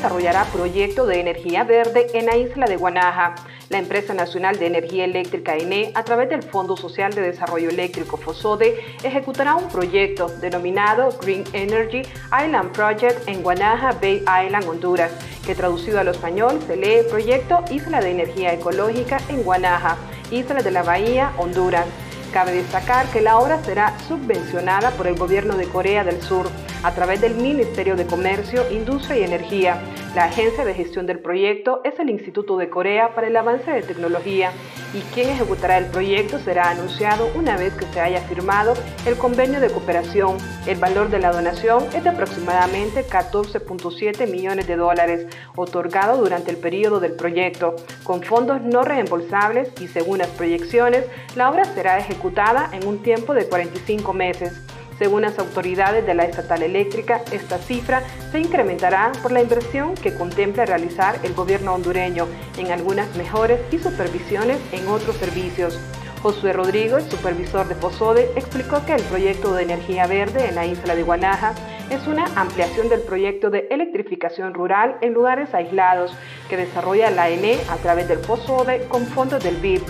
desarrollará 0.08 0.46
proyecto 0.46 1.06
de 1.06 1.20
energía 1.20 1.64
verde 1.64 2.08
en 2.14 2.28
la 2.28 2.38
isla 2.38 2.68
de 2.68 2.78
Guanaja. 2.78 3.36
La 3.70 3.80
empresa 3.80 4.14
nacional 4.14 4.58
de 4.60 4.68
energía 4.68 5.04
eléctrica 5.04 5.58
ENE, 5.58 5.92
a 5.94 6.04
través 6.04 6.30
del 6.30 6.42
Fondo 6.42 6.78
Social 6.78 7.14
de 7.14 7.22
Desarrollo 7.22 7.70
Eléctrico 7.70 8.16
FOSODE, 8.16 8.80
ejecutará 9.04 9.56
un 9.56 9.68
proyecto 9.68 10.30
denominado 10.40 11.10
Green 11.22 11.44
Energy 11.52 12.04
Island 12.28 12.72
Project 12.72 13.28
en 13.28 13.44
Guanaja 13.44 13.92
Bay 14.02 14.24
Island, 14.46 14.70
Honduras, 14.70 15.12
que 15.46 15.54
traducido 15.54 16.00
al 16.00 16.08
español 16.08 16.62
se 16.66 16.78
lee 16.78 17.06
Proyecto 17.10 17.62
Isla 17.70 18.00
de 18.00 18.12
Energía 18.12 18.54
Ecológica 18.54 19.18
en 19.28 19.44
Guanaja, 19.44 19.98
Isla 20.32 20.62
de 20.62 20.72
la 20.72 20.84
Bahía, 20.84 21.34
Honduras. 21.38 21.86
Cabe 22.32 22.54
destacar 22.54 23.08
que 23.08 23.20
la 23.20 23.38
obra 23.38 23.62
será 23.64 23.98
subvencionada 24.08 24.92
por 24.92 25.08
el 25.08 25.16
gobierno 25.16 25.58
de 25.58 25.68
Corea 25.68 26.06
del 26.06 26.22
Sur 26.22 26.48
a 26.84 26.94
través 26.94 27.20
del 27.20 27.36
Ministerio 27.36 27.98
de 27.98 28.06
Comercio, 28.06 28.70
Industria 28.72 29.18
y 29.18 29.24
Energía. 29.24 29.82
La 30.18 30.24
agencia 30.24 30.66
de 30.66 30.74
gestión 30.74 31.06
del 31.06 31.20
proyecto 31.20 31.82
es 31.84 32.00
el 32.00 32.10
Instituto 32.10 32.58
de 32.58 32.72
Corea 32.72 33.14
para 33.14 33.28
el 33.28 33.38
Avance 33.38 33.70
de 33.70 33.84
Tecnología 33.84 34.52
y 34.92 35.02
quien 35.14 35.30
ejecutará 35.30 35.78
el 35.78 35.86
proyecto 35.86 36.40
será 36.40 36.72
anunciado 36.72 37.30
una 37.36 37.56
vez 37.56 37.76
que 37.76 37.86
se 37.86 38.02
haya 38.02 38.20
firmado 38.22 38.74
el 39.06 39.16
convenio 39.16 39.60
de 39.60 39.70
cooperación. 39.70 40.40
El 40.66 40.80
valor 40.80 41.12
de 41.12 41.20
la 41.20 41.32
donación 41.32 41.84
es 41.94 42.04
de 42.04 42.10
aproximadamente 42.10 43.06
14.7 43.06 44.28
millones 44.28 44.66
de 44.66 44.76
dólares, 44.76 45.28
otorgado 45.56 46.18
durante 46.18 46.50
el 46.50 46.58
periodo 46.58 47.00
del 47.00 47.14
proyecto, 47.14 47.76
con 48.04 48.24
fondos 48.24 48.64
no 48.64 48.82
reembolsables 48.82 49.72
y 49.80 49.88
según 49.88 50.18
las 50.18 50.30
proyecciones, 50.30 51.06
la 51.36 51.52
obra 51.52 51.64
será 51.64 52.00
ejecutada 52.00 52.72
en 52.74 52.88
un 52.88 53.04
tiempo 53.04 53.36
de 53.36 53.48
45 53.48 54.14
meses. 54.14 54.67
Según 54.98 55.22
las 55.22 55.38
autoridades 55.38 56.06
de 56.06 56.16
la 56.16 56.26
estatal 56.26 56.64
eléctrica, 56.64 57.22
esta 57.32 57.60
cifra 57.60 58.02
se 58.32 58.40
incrementará 58.40 59.12
por 59.22 59.32
la 59.32 59.42
inversión 59.42 59.94
que 59.94 60.16
contempla 60.16 60.66
realizar 60.66 61.20
el 61.24 61.34
gobierno 61.34 61.74
hondureño 61.74 62.28
en 62.58 62.72
algunas 62.72 63.16
mejores 63.16 63.60
y 63.72 63.78
supervisiones 63.78 64.60
en 64.72 64.88
otros 64.88 65.16
servicios. 65.18 65.80
Josué 66.24 66.52
Rodríguez, 66.52 67.04
supervisor 67.12 67.68
de 67.68 67.76
POSODE, 67.76 68.32
explicó 68.36 68.84
que 68.86 68.96
el 68.96 69.04
proyecto 69.04 69.54
de 69.54 69.64
energía 69.64 70.08
verde 70.08 70.48
en 70.48 70.56
la 70.56 70.66
isla 70.66 70.96
de 70.96 71.04
Guanaja 71.04 71.54
es 71.92 72.08
una 72.08 72.26
ampliación 72.36 72.90
del 72.90 73.02
proyecto 73.02 73.52
de 73.52 73.68
electrificación 73.70 74.56
rural 74.56 74.98
en 75.02 75.14
lugares 75.14 75.54
aislados 75.54 76.12
que 76.50 76.58
desarrolla 76.58 77.12
la 77.12 77.30
ENE 77.30 77.60
a 77.70 77.78
través 77.78 78.08
del 78.08 78.20
POSODE 78.20 78.88
con 78.88 79.06
fondos 79.06 79.44
del 79.44 79.58
BIP. 79.58 79.88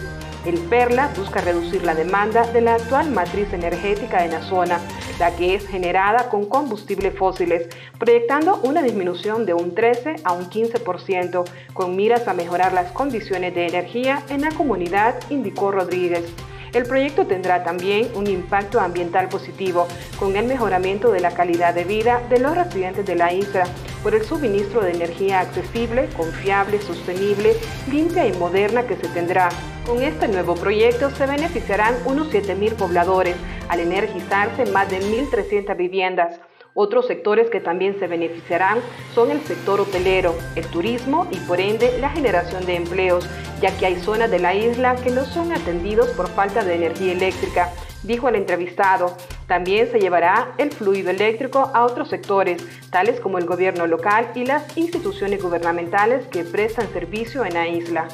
El 0.47 0.59
PERLA 0.59 1.11
busca 1.17 1.41
reducir 1.41 1.83
la 1.83 1.93
demanda 1.93 2.47
de 2.47 2.61
la 2.61 2.75
actual 2.75 3.11
matriz 3.11 3.51
energética 3.51 4.23
en 4.23 4.31
la 4.31 4.41
zona, 4.41 4.79
la 5.19 5.35
que 5.35 5.55
es 5.55 5.67
generada 5.67 6.29
con 6.29 6.45
combustibles 6.45 7.13
fósiles, 7.17 7.67
proyectando 7.99 8.61
una 8.63 8.81
disminución 8.81 9.45
de 9.45 9.53
un 9.53 9.75
13 9.75 10.15
a 10.23 10.31
un 10.31 10.49
15%, 10.49 11.43
con 11.73 11.97
miras 11.97 12.29
a 12.29 12.33
mejorar 12.33 12.71
las 12.71 12.93
condiciones 12.93 13.53
de 13.55 13.67
energía 13.67 14.23
en 14.29 14.39
la 14.39 14.51
comunidad, 14.51 15.15
indicó 15.29 15.71
Rodríguez. 15.71 16.23
El 16.71 16.83
proyecto 16.83 17.27
tendrá 17.27 17.65
también 17.65 18.09
un 18.15 18.27
impacto 18.27 18.79
ambiental 18.79 19.27
positivo, 19.27 19.85
con 20.17 20.37
el 20.37 20.45
mejoramiento 20.45 21.11
de 21.11 21.19
la 21.19 21.31
calidad 21.31 21.73
de 21.73 21.83
vida 21.83 22.21
de 22.29 22.39
los 22.39 22.55
residentes 22.55 23.05
de 23.05 23.15
la 23.15 23.33
isla, 23.33 23.65
por 24.07 24.15
el 24.15 24.23
suministro 24.23 24.79
de 24.79 24.93
energía 24.93 25.41
accesible, 25.41 26.07
confiable, 26.15 26.79
sostenible, 26.81 27.57
limpia 27.91 28.25
y 28.25 28.31
moderna 28.37 28.87
que 28.87 28.95
se 28.95 29.09
tendrá. 29.09 29.49
Con 29.85 30.01
este 30.01 30.29
nuevo 30.29 30.55
proyecto 30.55 31.09
se 31.09 31.25
beneficiarán 31.25 31.93
unos 32.05 32.31
7.000 32.31 32.75
pobladores, 32.75 33.35
al 33.67 33.81
energizarse 33.81 34.65
más 34.67 34.89
de 34.89 35.01
1.300 35.01 35.75
viviendas. 35.75 36.39
Otros 36.73 37.05
sectores 37.05 37.49
que 37.49 37.59
también 37.59 37.99
se 37.99 38.07
beneficiarán 38.07 38.79
son 39.13 39.29
el 39.29 39.41
sector 39.41 39.81
hotelero, 39.81 40.33
el 40.55 40.65
turismo 40.67 41.27
y 41.29 41.39
por 41.39 41.59
ende 41.59 41.99
la 41.99 42.09
generación 42.09 42.65
de 42.65 42.77
empleos, 42.77 43.27
ya 43.59 43.77
que 43.77 43.87
hay 43.87 43.97
zonas 43.97 44.31
de 44.31 44.39
la 44.39 44.55
isla 44.55 44.95
que 44.95 45.09
no 45.09 45.25
son 45.25 45.51
atendidos 45.51 46.07
por 46.11 46.29
falta 46.29 46.63
de 46.63 46.75
energía 46.75 47.11
eléctrica, 47.11 47.73
dijo 48.03 48.29
el 48.29 48.35
entrevistado. 48.35 49.17
También 49.47 49.89
se 49.89 49.99
llevará 49.99 50.53
el 50.57 50.71
fluido 50.71 51.09
eléctrico 51.09 51.71
a 51.73 51.85
otros 51.85 52.09
sectores, 52.09 52.61
tales 52.89 53.21
como 53.21 53.37
el 53.37 53.45
gobierno 53.45 53.87
local 53.87 54.31
y 54.35 54.45
las 54.45 54.77
instituciones 54.77 55.41
gubernamentales 55.41 56.27
que 56.27 56.43
prestan 56.43 56.91
servicio 56.91 57.45
en 57.45 57.53
la 57.53 57.67
isla. 57.67 58.09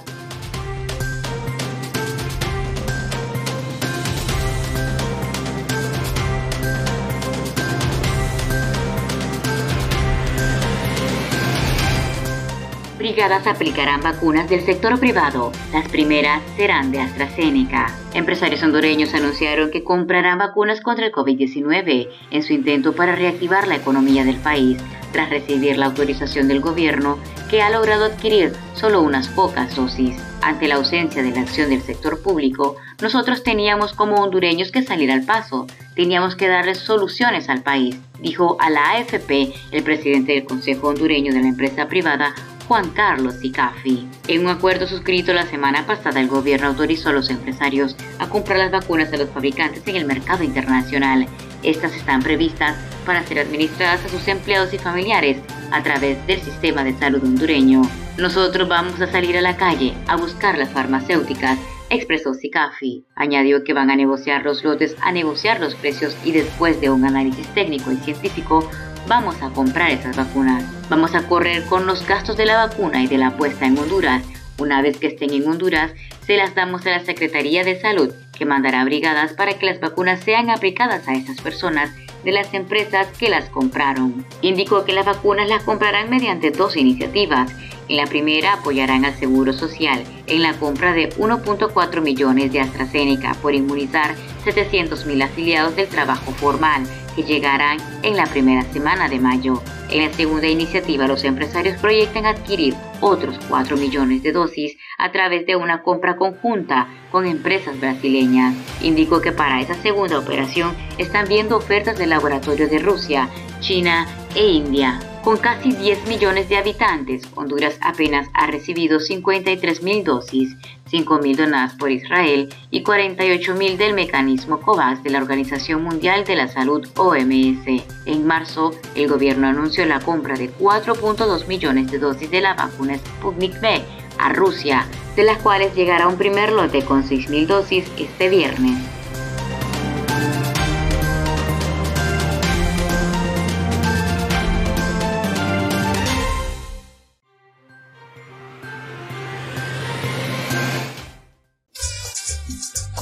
Brigadas 13.04 13.48
aplicarán 13.48 14.00
vacunas 14.00 14.50
del 14.50 14.62
sector 14.62 14.98
privado. 14.98 15.52
Las 15.74 15.90
primeras 15.90 16.42
serán 16.56 16.90
de 16.94 17.02
AstraZeneca. 17.02 17.94
Empresarios 18.14 18.64
hondureños 18.64 19.14
anunciaron 19.14 19.72
que 19.72 19.84
comprarán 19.84 20.38
vacunas 20.38 20.80
contra 20.80 21.08
el 21.08 21.12
COVID-19 21.12 22.08
en 22.32 22.44
su 22.44 22.54
intento 22.54 22.94
para 22.94 23.18
reactivar 23.18 23.68
la 23.68 23.76
economía 23.76 24.24
del 24.24 24.38
país, 24.38 24.78
tras 25.12 25.30
recibir 25.30 25.78
la 25.78 25.88
autorización 25.88 26.48
del 26.48 26.62
gobierno 26.62 27.20
que 27.50 27.62
ha 27.62 27.70
logrado 27.70 28.06
adquirir 28.06 28.54
solo 28.74 29.02
unas 29.02 29.28
pocas 29.28 29.76
dosis. 29.76 30.16
Ante 30.42 30.70
la 30.70 30.76
ausencia 30.76 31.22
de 31.24 31.32
la 31.32 31.42
acción 31.42 31.70
del 31.70 31.82
sector 31.82 32.22
público, 32.22 32.78
nosotros 33.02 33.44
teníamos 33.44 33.92
como 33.92 34.16
hondureños 34.16 34.72
que 34.72 34.82
salir 34.82 35.12
al 35.12 35.26
paso, 35.26 35.68
teníamos 35.94 36.36
que 36.36 36.48
darles 36.48 36.80
soluciones 36.80 37.50
al 37.50 37.64
país, 37.64 37.98
dijo 38.22 38.58
a 38.62 38.70
la 38.70 38.92
AFP 38.92 39.54
el 39.72 39.84
presidente 39.84 40.32
del 40.32 40.46
Consejo 40.46 40.88
Hondureño 40.88 41.34
de 41.34 41.42
la 41.42 41.50
empresa 41.50 41.88
privada, 41.88 42.34
Juan 42.68 42.90
Carlos 42.92 43.36
Sicafi. 43.36 44.08
En 44.28 44.46
un 44.46 44.48
acuerdo 44.48 44.88
suscrito 44.88 45.34
la 45.34 45.46
semana 45.46 45.86
pasada, 45.86 46.20
el 46.20 46.28
gobierno 46.28 46.68
autorizó 46.68 47.10
a 47.10 47.14
los 47.14 47.30
empresarios 47.30 47.96
a 48.20 48.30
comprar 48.30 48.60
las 48.60 48.72
vacunas 48.72 49.12
de 49.12 49.18
los 49.18 49.30
fabricantes 49.30 49.84
en 49.88 49.96
el 49.96 50.06
mercado 50.06 50.44
internacional. 50.44 51.28
Estas 51.62 51.96
están 51.96 52.22
previstas 52.22 52.78
para 53.06 53.24
ser 53.24 53.40
administradas 53.40 54.06
a 54.06 54.10
sus 54.10 54.28
empleados 54.28 54.74
y 54.74 54.78
familiares 54.78 55.38
a 55.72 55.84
través 55.84 56.26
del 56.28 56.42
sistema 56.42 56.84
de 56.84 56.98
salud 56.98 57.24
hondureño. 57.24 57.82
Nosotros 58.18 58.68
vamos 58.68 59.02
a 59.02 59.12
salir 59.12 59.38
a 59.38 59.42
la 59.42 59.58
calle 59.58 59.94
a 60.08 60.16
buscar 60.16 60.58
las 60.58 60.70
farmacéuticas 60.70 61.58
expresó 61.96 62.34
Sicafi. 62.34 63.06
Añadió 63.16 63.64
que 63.64 63.74
van 63.74 63.92
a 63.92 63.96
negociar 63.96 64.44
los 64.44 64.64
lotes, 64.64 64.96
a 65.02 65.12
negociar 65.12 65.60
los 65.60 65.76
precios 65.76 66.16
y 66.24 66.32
después 66.32 66.82
de 66.82 66.90
un 66.90 67.06
análisis 67.06 67.48
técnico 67.54 67.92
y 67.92 67.98
científico 67.98 68.70
vamos 69.08 69.42
a 69.42 69.50
comprar 69.50 69.92
esas 69.92 70.16
vacunas. 70.16 70.64
Vamos 70.90 71.16
a 71.16 71.28
correr 71.28 71.64
con 71.66 71.86
los 71.86 72.06
gastos 72.08 72.38
de 72.38 72.46
la 72.46 72.68
vacuna 72.68 73.04
y 73.04 73.08
de 73.08 73.18
la 73.18 73.36
puesta 73.38 73.66
en 73.66 73.78
Honduras. 73.78 74.24
Una 74.60 74.82
vez 74.82 74.98
que 74.98 75.08
estén 75.08 75.34
en 75.34 75.48
Honduras, 75.48 75.92
se 76.26 76.38
las 76.38 76.56
damos 76.56 76.86
a 76.86 76.92
la 76.92 77.00
Secretaría 77.04 77.64
de 77.64 77.80
Salud, 77.80 78.14
que 78.38 78.46
mandará 78.46 78.84
brigadas 78.86 79.34
para 79.34 79.54
que 79.54 79.66
las 79.66 79.80
vacunas 79.80 80.22
sean 80.24 80.50
aplicadas 80.50 81.08
a 81.08 81.16
esas 81.16 81.42
personas 81.42 81.92
de 82.24 82.32
las 82.32 82.54
empresas 82.54 83.08
que 83.18 83.30
las 83.30 83.50
compraron. 83.50 84.26
Indicó 84.42 84.86
que 84.86 84.94
las 84.94 85.06
vacunas 85.06 85.50
las 85.50 85.64
comprarán 85.64 86.10
mediante 86.10 86.52
dos 86.52 86.78
iniciativas. 86.78 87.52
En 87.90 87.98
la 87.98 88.06
primera 88.06 88.54
apoyarán 88.54 89.04
al 89.04 89.16
Seguro 89.16 89.52
Social 89.52 90.04
en 90.28 90.42
la 90.42 90.54
compra 90.54 90.94
de 90.94 91.10
1.4 91.10 92.02
millones 92.02 92.54
de 92.54 92.62
AstraZeneca 92.62 93.34
por 93.42 93.54
inmunizar 93.54 94.16
700.000 94.46 95.24
afiliados 95.24 95.76
del 95.76 95.90
trabajo 95.90 96.32
formal 96.32 96.84
que 97.16 97.24
llegarán 97.24 97.78
en 98.02 98.18
la 98.18 98.26
primera 98.26 98.64
semana 98.64 99.10
de 99.10 99.20
mayo. 99.20 99.62
En 99.90 100.06
la 100.06 100.14
segunda 100.14 100.48
iniciativa, 100.48 101.08
los 101.08 101.24
empresarios 101.24 101.80
proyectan 101.80 102.26
adquirir 102.26 102.76
otros 103.02 103.40
4 103.50 103.78
millones 103.78 104.24
de 104.24 104.32
dosis 104.32 104.78
a 104.98 105.12
través 105.12 105.46
de 105.46 105.56
una 105.56 105.84
compra 105.84 106.16
conjunta 106.16 106.88
con 107.12 107.26
empresas 107.26 107.80
brasileñas. 107.80 108.56
Indicó 108.82 109.22
que 109.22 109.32
para 109.32 109.62
esa 109.62 109.76
segunda 109.76 110.20
operación 110.20 110.76
están 110.98 111.28
viendo 111.28 111.58
ofertas 111.58 111.98
de 111.98 112.08
laboratorios 112.08 112.70
de 112.70 112.80
Rusia, 112.80 113.30
China 113.60 114.08
e 114.36 114.48
India. 114.48 115.00
Con 115.24 115.38
casi 115.38 115.72
10 115.72 116.06
millones 116.08 116.50
de 116.50 116.58
habitantes, 116.58 117.24
Honduras 117.36 117.78
apenas 117.80 118.28
ha 118.34 118.46
recibido 118.48 119.00
53 119.00 119.82
mil 119.82 120.04
dosis, 120.04 120.58
5 120.88 121.20
mil 121.20 121.38
donadas 121.38 121.76
por 121.76 121.92
Israel 121.92 122.54
y 122.72 122.84
48 122.84 123.56
mil 123.56 123.78
del 123.78 123.94
mecanismo 123.94 124.60
COVAX 124.60 125.02
de 125.02 125.12
la 125.12 125.20
Organización 125.20 125.82
Mundial 125.82 126.26
de 126.26 126.36
la 126.36 126.50
Salud 126.50 126.86
OMS. 126.98 127.66
En 128.06 128.28
marzo, 128.28 128.72
el 128.96 129.08
gobierno 129.08 129.48
anunció 129.48 129.86
la 129.86 130.02
compra 130.02 130.36
de 130.36 130.52
4.2 130.54 131.48
millones 131.48 131.90
de 131.90 132.00
dosis 132.00 132.30
de 132.30 132.42
la 132.42 132.56
vacuna 132.56 132.98
Sputnik 132.98 133.54
V 133.62 133.82
a 134.20 134.34
Rusia, 134.34 134.86
de 135.16 135.24
las 135.24 135.38
cuales 135.38 135.74
llegará 135.74 136.10
un 136.10 136.18
primer 136.18 136.52
lote 136.52 136.84
con 136.84 137.02
6 137.02 137.30
mil 137.30 137.48
dosis 137.48 137.86
este 137.98 138.28
viernes. 138.28 138.78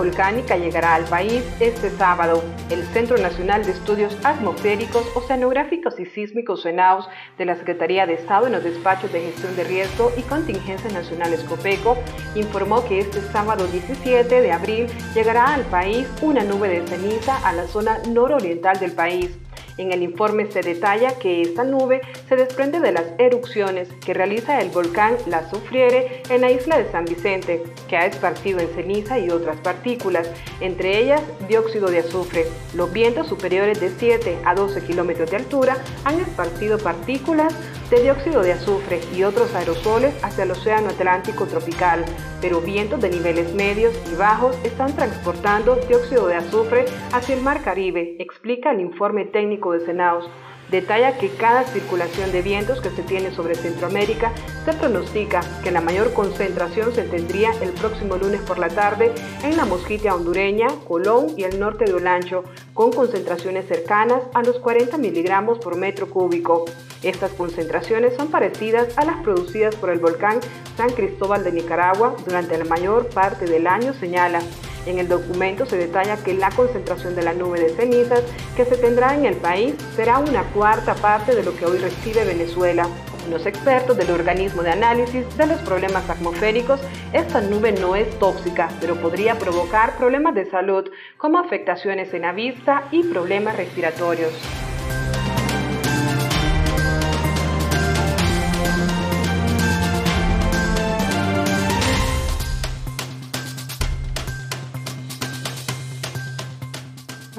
Volcánica 0.00 0.56
llegará 0.56 0.94
al 0.94 1.04
país 1.04 1.44
este 1.60 1.90
sábado. 1.90 2.42
El 2.70 2.82
Centro 2.84 3.18
Nacional 3.18 3.66
de 3.66 3.72
Estudios 3.72 4.16
Atmosféricos, 4.24 5.04
Oceanográficos 5.14 6.00
y 6.00 6.06
Sísmicos 6.06 6.62
CENAUS 6.62 7.06
de 7.36 7.44
la 7.44 7.54
Secretaría 7.54 8.06
de 8.06 8.14
Estado 8.14 8.46
en 8.46 8.52
los 8.52 8.64
despachos 8.64 9.12
de 9.12 9.20
gestión 9.20 9.54
de 9.56 9.64
riesgo 9.64 10.10
y 10.16 10.22
contingencias 10.22 10.94
nacionales 10.94 11.44
COPECO 11.44 11.98
informó 12.34 12.82
que 12.86 13.00
este 13.00 13.20
sábado 13.30 13.66
17 13.66 14.40
de 14.40 14.52
abril 14.52 14.86
llegará 15.14 15.52
al 15.52 15.64
país 15.64 16.08
una 16.22 16.44
nube 16.44 16.70
de 16.70 16.86
ceniza 16.86 17.36
a 17.46 17.52
la 17.52 17.66
zona 17.66 17.98
nororiental 18.08 18.80
del 18.80 18.92
país. 18.92 19.36
En 19.80 19.92
el 19.92 20.02
informe 20.02 20.44
se 20.52 20.60
detalla 20.60 21.18
que 21.18 21.40
esta 21.40 21.64
nube 21.64 22.02
se 22.28 22.36
desprende 22.36 22.80
de 22.80 22.92
las 22.92 23.14
erupciones 23.16 23.88
que 24.04 24.12
realiza 24.12 24.60
el 24.60 24.68
volcán 24.68 25.16
La 25.26 25.48
Sufriere 25.48 26.22
en 26.28 26.42
la 26.42 26.50
isla 26.50 26.76
de 26.76 26.92
San 26.92 27.06
Vicente, 27.06 27.62
que 27.88 27.96
ha 27.96 28.04
esparcido 28.04 28.60
en 28.60 28.68
ceniza 28.74 29.18
y 29.18 29.30
otras 29.30 29.56
partículas, 29.60 30.30
entre 30.60 30.98
ellas 30.98 31.22
dióxido 31.48 31.90
de 31.90 32.00
azufre. 32.00 32.44
Los 32.74 32.92
vientos 32.92 33.26
superiores 33.28 33.80
de 33.80 33.88
7 33.88 34.40
a 34.44 34.54
12 34.54 34.84
kilómetros 34.84 35.30
de 35.30 35.38
altura 35.38 35.78
han 36.04 36.20
esparcido 36.20 36.76
partículas 36.76 37.54
de 37.90 38.02
dióxido 38.02 38.42
de 38.42 38.52
azufre 38.52 39.00
y 39.16 39.24
otros 39.24 39.52
aerosoles 39.54 40.14
hacia 40.22 40.44
el 40.44 40.52
Océano 40.52 40.90
Atlántico 40.90 41.46
tropical, 41.46 42.04
pero 42.40 42.60
vientos 42.60 43.00
de 43.00 43.10
niveles 43.10 43.52
medios 43.52 43.92
y 44.12 44.14
bajos 44.14 44.56
están 44.62 44.94
transportando 44.94 45.74
dióxido 45.88 46.28
de 46.28 46.36
azufre 46.36 46.84
hacia 47.12 47.34
el 47.34 47.42
Mar 47.42 47.62
Caribe, 47.62 48.16
explica 48.20 48.70
el 48.70 48.80
informe 48.80 49.24
técnico 49.24 49.69
de 49.72 49.84
Senaos. 49.84 50.28
Detalla 50.70 51.18
que 51.18 51.30
cada 51.30 51.64
circulación 51.64 52.30
de 52.30 52.42
vientos 52.42 52.80
que 52.80 52.90
se 52.90 53.02
tiene 53.02 53.32
sobre 53.32 53.56
Centroamérica 53.56 54.32
se 54.64 54.72
pronostica 54.72 55.40
que 55.64 55.72
la 55.72 55.80
mayor 55.80 56.12
concentración 56.12 56.94
se 56.94 57.02
tendría 57.02 57.50
el 57.60 57.70
próximo 57.70 58.16
lunes 58.16 58.40
por 58.42 58.58
la 58.58 58.68
tarde 58.68 59.12
en 59.42 59.56
la 59.56 59.64
Mosquitia 59.64 60.14
hondureña, 60.14 60.68
Colón 60.86 61.34
y 61.36 61.42
el 61.42 61.58
norte 61.58 61.86
de 61.86 61.94
Olancho, 61.94 62.44
con 62.72 62.92
concentraciones 62.92 63.66
cercanas 63.66 64.22
a 64.32 64.42
los 64.42 64.60
40 64.60 64.96
miligramos 64.98 65.58
por 65.58 65.76
metro 65.76 66.08
cúbico. 66.08 66.66
Estas 67.02 67.32
concentraciones 67.32 68.14
son 68.14 68.28
parecidas 68.28 68.96
a 68.96 69.04
las 69.04 69.16
producidas 69.24 69.74
por 69.74 69.90
el 69.90 69.98
volcán 69.98 70.38
San 70.76 70.90
Cristóbal 70.90 71.42
de 71.42 71.50
Nicaragua 71.50 72.14
durante 72.24 72.56
la 72.56 72.64
mayor 72.64 73.08
parte 73.08 73.46
del 73.46 73.66
año, 73.66 73.92
señala. 73.92 74.40
En 74.86 74.98
el 74.98 75.08
documento 75.08 75.66
se 75.66 75.76
detalla 75.76 76.16
que 76.16 76.34
la 76.34 76.50
concentración 76.50 77.14
de 77.14 77.22
la 77.22 77.34
nube 77.34 77.60
de 77.60 77.70
cenizas 77.70 78.22
que 78.56 78.64
se 78.64 78.76
tendrá 78.76 79.14
en 79.14 79.26
el 79.26 79.36
país 79.36 79.74
será 79.94 80.18
una 80.18 80.42
cuarta 80.52 80.94
parte 80.94 81.34
de 81.34 81.42
lo 81.42 81.54
que 81.56 81.66
hoy 81.66 81.78
recibe 81.78 82.24
Venezuela. 82.24 82.88
Los 83.28 83.44
expertos 83.44 83.96
del 83.96 84.10
organismo 84.10 84.62
de 84.62 84.70
análisis 84.70 85.24
de 85.36 85.46
los 85.46 85.60
problemas 85.60 86.08
atmosféricos, 86.08 86.80
esta 87.12 87.40
nube 87.40 87.72
no 87.72 87.94
es 87.94 88.18
tóxica, 88.18 88.68
pero 88.80 88.96
podría 88.96 89.38
provocar 89.38 89.96
problemas 89.98 90.34
de 90.34 90.50
salud 90.50 90.90
como 91.18 91.38
afectaciones 91.38 92.12
en 92.14 92.22
la 92.22 92.32
vista 92.32 92.84
y 92.90 93.04
problemas 93.04 93.56
respiratorios. 93.56 94.32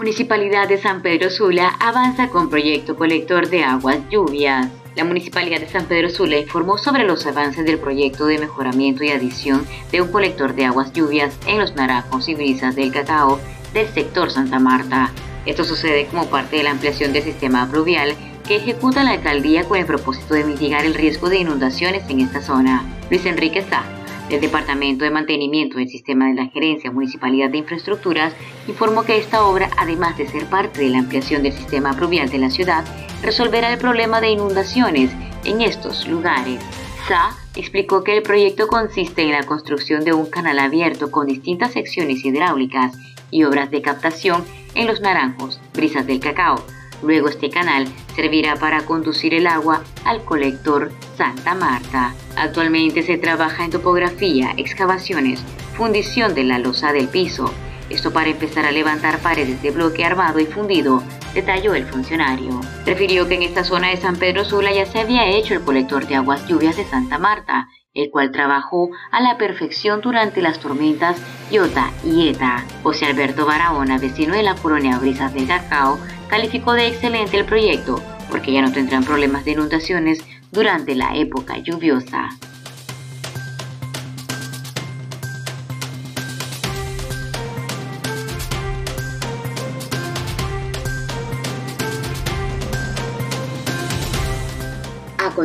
Municipalidad 0.02 0.68
de 0.68 0.82
San 0.82 1.04
Pedro 1.04 1.30
Sula 1.30 1.76
avanza 1.80 2.30
con 2.30 2.50
proyecto 2.50 2.96
colector 2.96 3.50
de 3.50 3.64
aguas 3.64 4.00
lluvias. 4.10 4.68
La 4.96 5.04
Municipalidad 5.04 5.60
de 5.60 5.70
San 5.70 5.86
Pedro 5.86 6.10
Sula 6.10 6.40
informó 6.40 6.80
sobre 6.80 7.04
los 7.04 7.24
avances 7.28 7.64
del 7.66 7.78
proyecto 7.78 8.26
de 8.26 8.40
mejoramiento 8.40 9.04
y 9.04 9.12
adición 9.12 9.64
de 9.92 10.02
un 10.02 10.12
colector 10.12 10.56
de 10.56 10.66
aguas 10.66 10.92
lluvias 10.92 11.38
en 11.46 11.60
los 11.60 11.76
naranjos 11.76 12.28
y 12.30 12.34
brisas 12.34 12.76
del 12.76 12.92
cacao 12.92 13.40
del 13.76 13.88
sector 13.90 14.32
Santa 14.32 14.58
Marta. 14.58 15.12
Esto 15.46 15.64
sucede 15.64 16.08
como 16.08 16.26
parte 16.32 16.56
de 16.56 16.64
la 16.64 16.72
ampliación 16.72 17.14
del 17.14 17.22
sistema 17.22 17.70
pluvial 17.70 18.16
que 18.48 18.56
ejecuta 18.56 19.04
la 19.04 19.12
alcaldía 19.12 19.66
con 19.66 19.78
el 19.78 19.86
propósito 19.86 20.34
de 20.34 20.46
mitigar 20.46 20.84
el 20.84 20.96
riesgo 20.96 21.30
de 21.30 21.38
inundaciones 21.38 22.10
en 22.10 22.22
esta 22.22 22.42
zona. 22.42 22.84
Luis 23.12 23.24
Enrique 23.28 23.62
Sá, 23.62 23.84
el 24.32 24.42
Departamento 24.42 25.04
de 25.04 25.12
Mantenimiento 25.12 25.78
del 25.78 25.90
Sistema 25.90 26.28
de 26.28 26.36
la 26.36 26.48
Gerencia 26.48 26.92
Municipalidad 26.92 27.50
de 27.50 27.58
Infraestructuras 27.58 28.34
informó 28.68 29.04
que 29.04 29.18
esta 29.18 29.44
obra, 29.46 29.70
además 29.78 30.18
de 30.18 30.28
ser 30.28 30.46
parte 30.46 30.82
de 30.82 30.90
la 30.90 31.00
ampliación 31.00 31.44
del 31.44 31.54
sistema 31.54 31.94
pluvial 31.94 32.30
de 32.30 32.38
la 32.38 32.50
ciudad, 32.50 32.86
resolverá 33.22 33.72
el 33.72 33.78
problema 33.78 34.22
de 34.22 34.30
inundaciones 34.30 35.12
en 35.44 35.62
estos 35.62 36.08
lugares. 36.08 36.62
SA 37.08 37.36
explicó 37.56 38.04
que 38.04 38.18
el 38.18 38.24
proyecto 38.24 38.68
consiste 38.68 39.24
en 39.24 39.32
la 39.32 39.44
construcción 39.44 40.06
de 40.06 40.14
un 40.14 40.30
canal 40.30 40.60
abierto 40.60 41.12
con 41.12 41.28
distintas 41.28 41.74
secciones 41.74 42.24
hidráulicas 42.24 42.94
y 43.32 43.44
obras 43.44 43.72
de 43.72 43.82
captación 43.82 44.44
en 44.76 44.88
los 44.88 45.02
naranjos, 45.02 45.60
brisas 45.74 46.08
del 46.08 46.20
cacao, 46.20 46.64
Luego 47.02 47.30
este 47.30 47.50
canal 47.50 47.88
servirá 48.16 48.56
para 48.56 48.86
conducir 48.86 49.34
el 49.34 49.48
agua 49.48 49.84
al 50.06 50.24
colector 50.24 50.92
Santa 51.18 51.56
Marta. 51.56 52.14
Actualmente 52.36 53.04
se 53.04 53.18
trabaja 53.18 53.66
en 53.66 53.72
topografía, 53.72 54.54
excavaciones, 54.58 55.44
fundición 55.76 56.34
de 56.34 56.44
la 56.44 56.60
losa 56.60 56.94
del 56.94 57.08
piso. 57.08 57.52
Esto 57.90 58.14
para 58.14 58.30
empezar 58.30 58.66
a 58.66 58.72
levantar 58.72 59.20
paredes 59.20 59.62
de 59.62 59.72
bloque 59.72 60.06
armado 60.06 60.40
y 60.40 60.46
fundido, 60.46 61.04
detalló 61.34 61.74
el 61.74 61.86
funcionario. 61.86 62.62
Refirió 62.86 63.28
que 63.28 63.36
en 63.36 63.44
esta 63.44 63.64
zona 63.64 63.90
de 63.90 63.98
San 63.98 64.16
Pedro 64.16 64.46
Sula 64.46 64.72
ya 64.72 64.86
se 64.86 65.00
había 65.00 65.28
hecho 65.28 65.54
el 65.54 65.62
colector 65.62 66.08
de 66.08 66.16
aguas 66.16 66.48
lluvias 66.48 66.78
de 66.78 66.86
Santa 66.86 67.18
Marta, 67.18 67.68
el 67.94 68.10
cual 68.10 68.32
trabajó 68.32 68.90
a 69.12 69.22
la 69.22 69.38
perfección 69.38 70.02
durante 70.02 70.42
las 70.42 70.60
tormentas 70.60 71.22
Iota 71.52 71.92
y 72.06 72.30
Eta. 72.30 72.66
José 72.84 73.06
Alberto 73.06 73.46
Barahona, 73.46 73.98
vecino 73.98 74.34
de 74.34 74.44
la 74.44 74.56
colonia 74.56 74.98
Brisas 74.98 75.34
del 75.34 75.48
Cacao, 75.48 76.00
calificó 76.30 76.74
de 76.74 76.88
excelente 76.88 77.38
el 77.38 77.46
proyecto 77.46 78.02
porque 78.30 78.54
ya 78.54 78.62
no 78.62 78.72
tendrán 78.72 79.04
problemas 79.04 79.44
de 79.44 79.52
inundaciones 79.52 80.24
durante 80.52 80.96
la 80.96 81.16
época 81.16 81.58
lluviosa. 81.58 82.30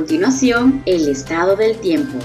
continuación 0.07 0.85
el 0.87 1.09
estado 1.09 1.57
del 1.57 1.77
tiempo. 1.81 2.17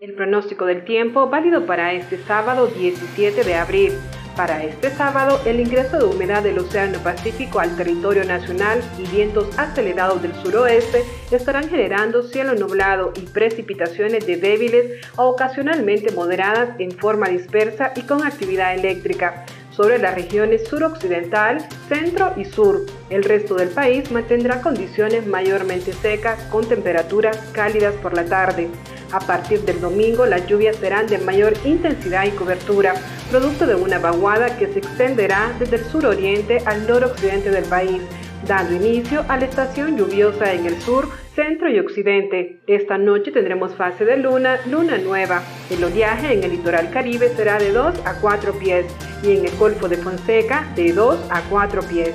El 0.00 0.14
pronóstico 0.14 0.66
del 0.66 0.84
tiempo 0.84 1.30
válido 1.30 1.64
para 1.64 1.94
este 1.94 2.22
sábado 2.24 2.66
17 2.66 3.42
de 3.42 3.54
abril. 3.54 3.92
Para 4.40 4.64
este 4.64 4.88
sábado, 4.88 5.38
el 5.44 5.60
ingreso 5.60 5.98
de 5.98 6.06
humedad 6.06 6.42
del 6.42 6.58
Océano 6.58 6.98
Pacífico 7.00 7.60
al 7.60 7.76
territorio 7.76 8.24
nacional 8.24 8.80
y 8.98 9.06
vientos 9.14 9.46
acelerados 9.58 10.22
del 10.22 10.34
suroeste 10.36 11.04
estarán 11.30 11.68
generando 11.68 12.22
cielo 12.22 12.54
nublado 12.54 13.12
y 13.16 13.26
precipitaciones 13.26 14.24
de 14.26 14.38
débiles 14.38 15.06
o 15.16 15.26
ocasionalmente 15.26 16.10
moderadas 16.12 16.70
en 16.78 16.90
forma 16.92 17.28
dispersa 17.28 17.92
y 17.96 18.00
con 18.00 18.24
actividad 18.24 18.74
eléctrica 18.74 19.44
sobre 19.72 19.98
las 19.98 20.14
regiones 20.14 20.66
suroccidental, 20.66 21.58
centro 21.90 22.32
y 22.38 22.46
sur. 22.46 22.86
El 23.10 23.24
resto 23.24 23.56
del 23.56 23.68
país 23.68 24.10
mantendrá 24.10 24.62
condiciones 24.62 25.26
mayormente 25.26 25.92
secas 25.92 26.42
con 26.44 26.66
temperaturas 26.66 27.36
cálidas 27.52 27.94
por 27.96 28.14
la 28.14 28.24
tarde. 28.24 28.70
A 29.12 29.18
partir 29.18 29.60
del 29.62 29.80
domingo 29.80 30.24
las 30.24 30.46
lluvias 30.46 30.76
serán 30.76 31.08
de 31.08 31.18
mayor 31.18 31.54
intensidad 31.64 32.26
y 32.26 32.30
cobertura, 32.30 32.94
producto 33.30 33.66
de 33.66 33.74
una 33.74 33.98
vaguada 33.98 34.56
que 34.56 34.68
se 34.68 34.78
extenderá 34.78 35.52
desde 35.58 35.76
el 35.76 35.84
suroriente 35.84 36.58
al 36.64 36.86
noroccidente 36.86 37.50
del 37.50 37.64
país, 37.64 38.02
dando 38.46 38.74
inicio 38.74 39.24
a 39.28 39.36
la 39.36 39.46
estación 39.46 39.96
lluviosa 39.96 40.52
en 40.52 40.66
el 40.66 40.80
sur, 40.80 41.08
centro 41.34 41.68
y 41.68 41.80
occidente. 41.80 42.60
Esta 42.68 42.98
noche 42.98 43.32
tendremos 43.32 43.74
fase 43.74 44.04
de 44.04 44.16
luna, 44.16 44.60
luna 44.66 44.98
nueva. 44.98 45.42
El 45.70 45.82
oleaje 45.82 46.32
en 46.32 46.44
el 46.44 46.52
litoral 46.52 46.90
caribe 46.90 47.30
será 47.30 47.58
de 47.58 47.72
2 47.72 48.02
a 48.04 48.14
4 48.20 48.52
pies 48.60 48.86
y 49.24 49.36
en 49.36 49.44
el 49.44 49.56
Golfo 49.56 49.88
de 49.88 49.96
Fonseca 49.96 50.72
de 50.76 50.92
2 50.92 51.18
a 51.30 51.42
4 51.50 51.82
pies. 51.82 52.14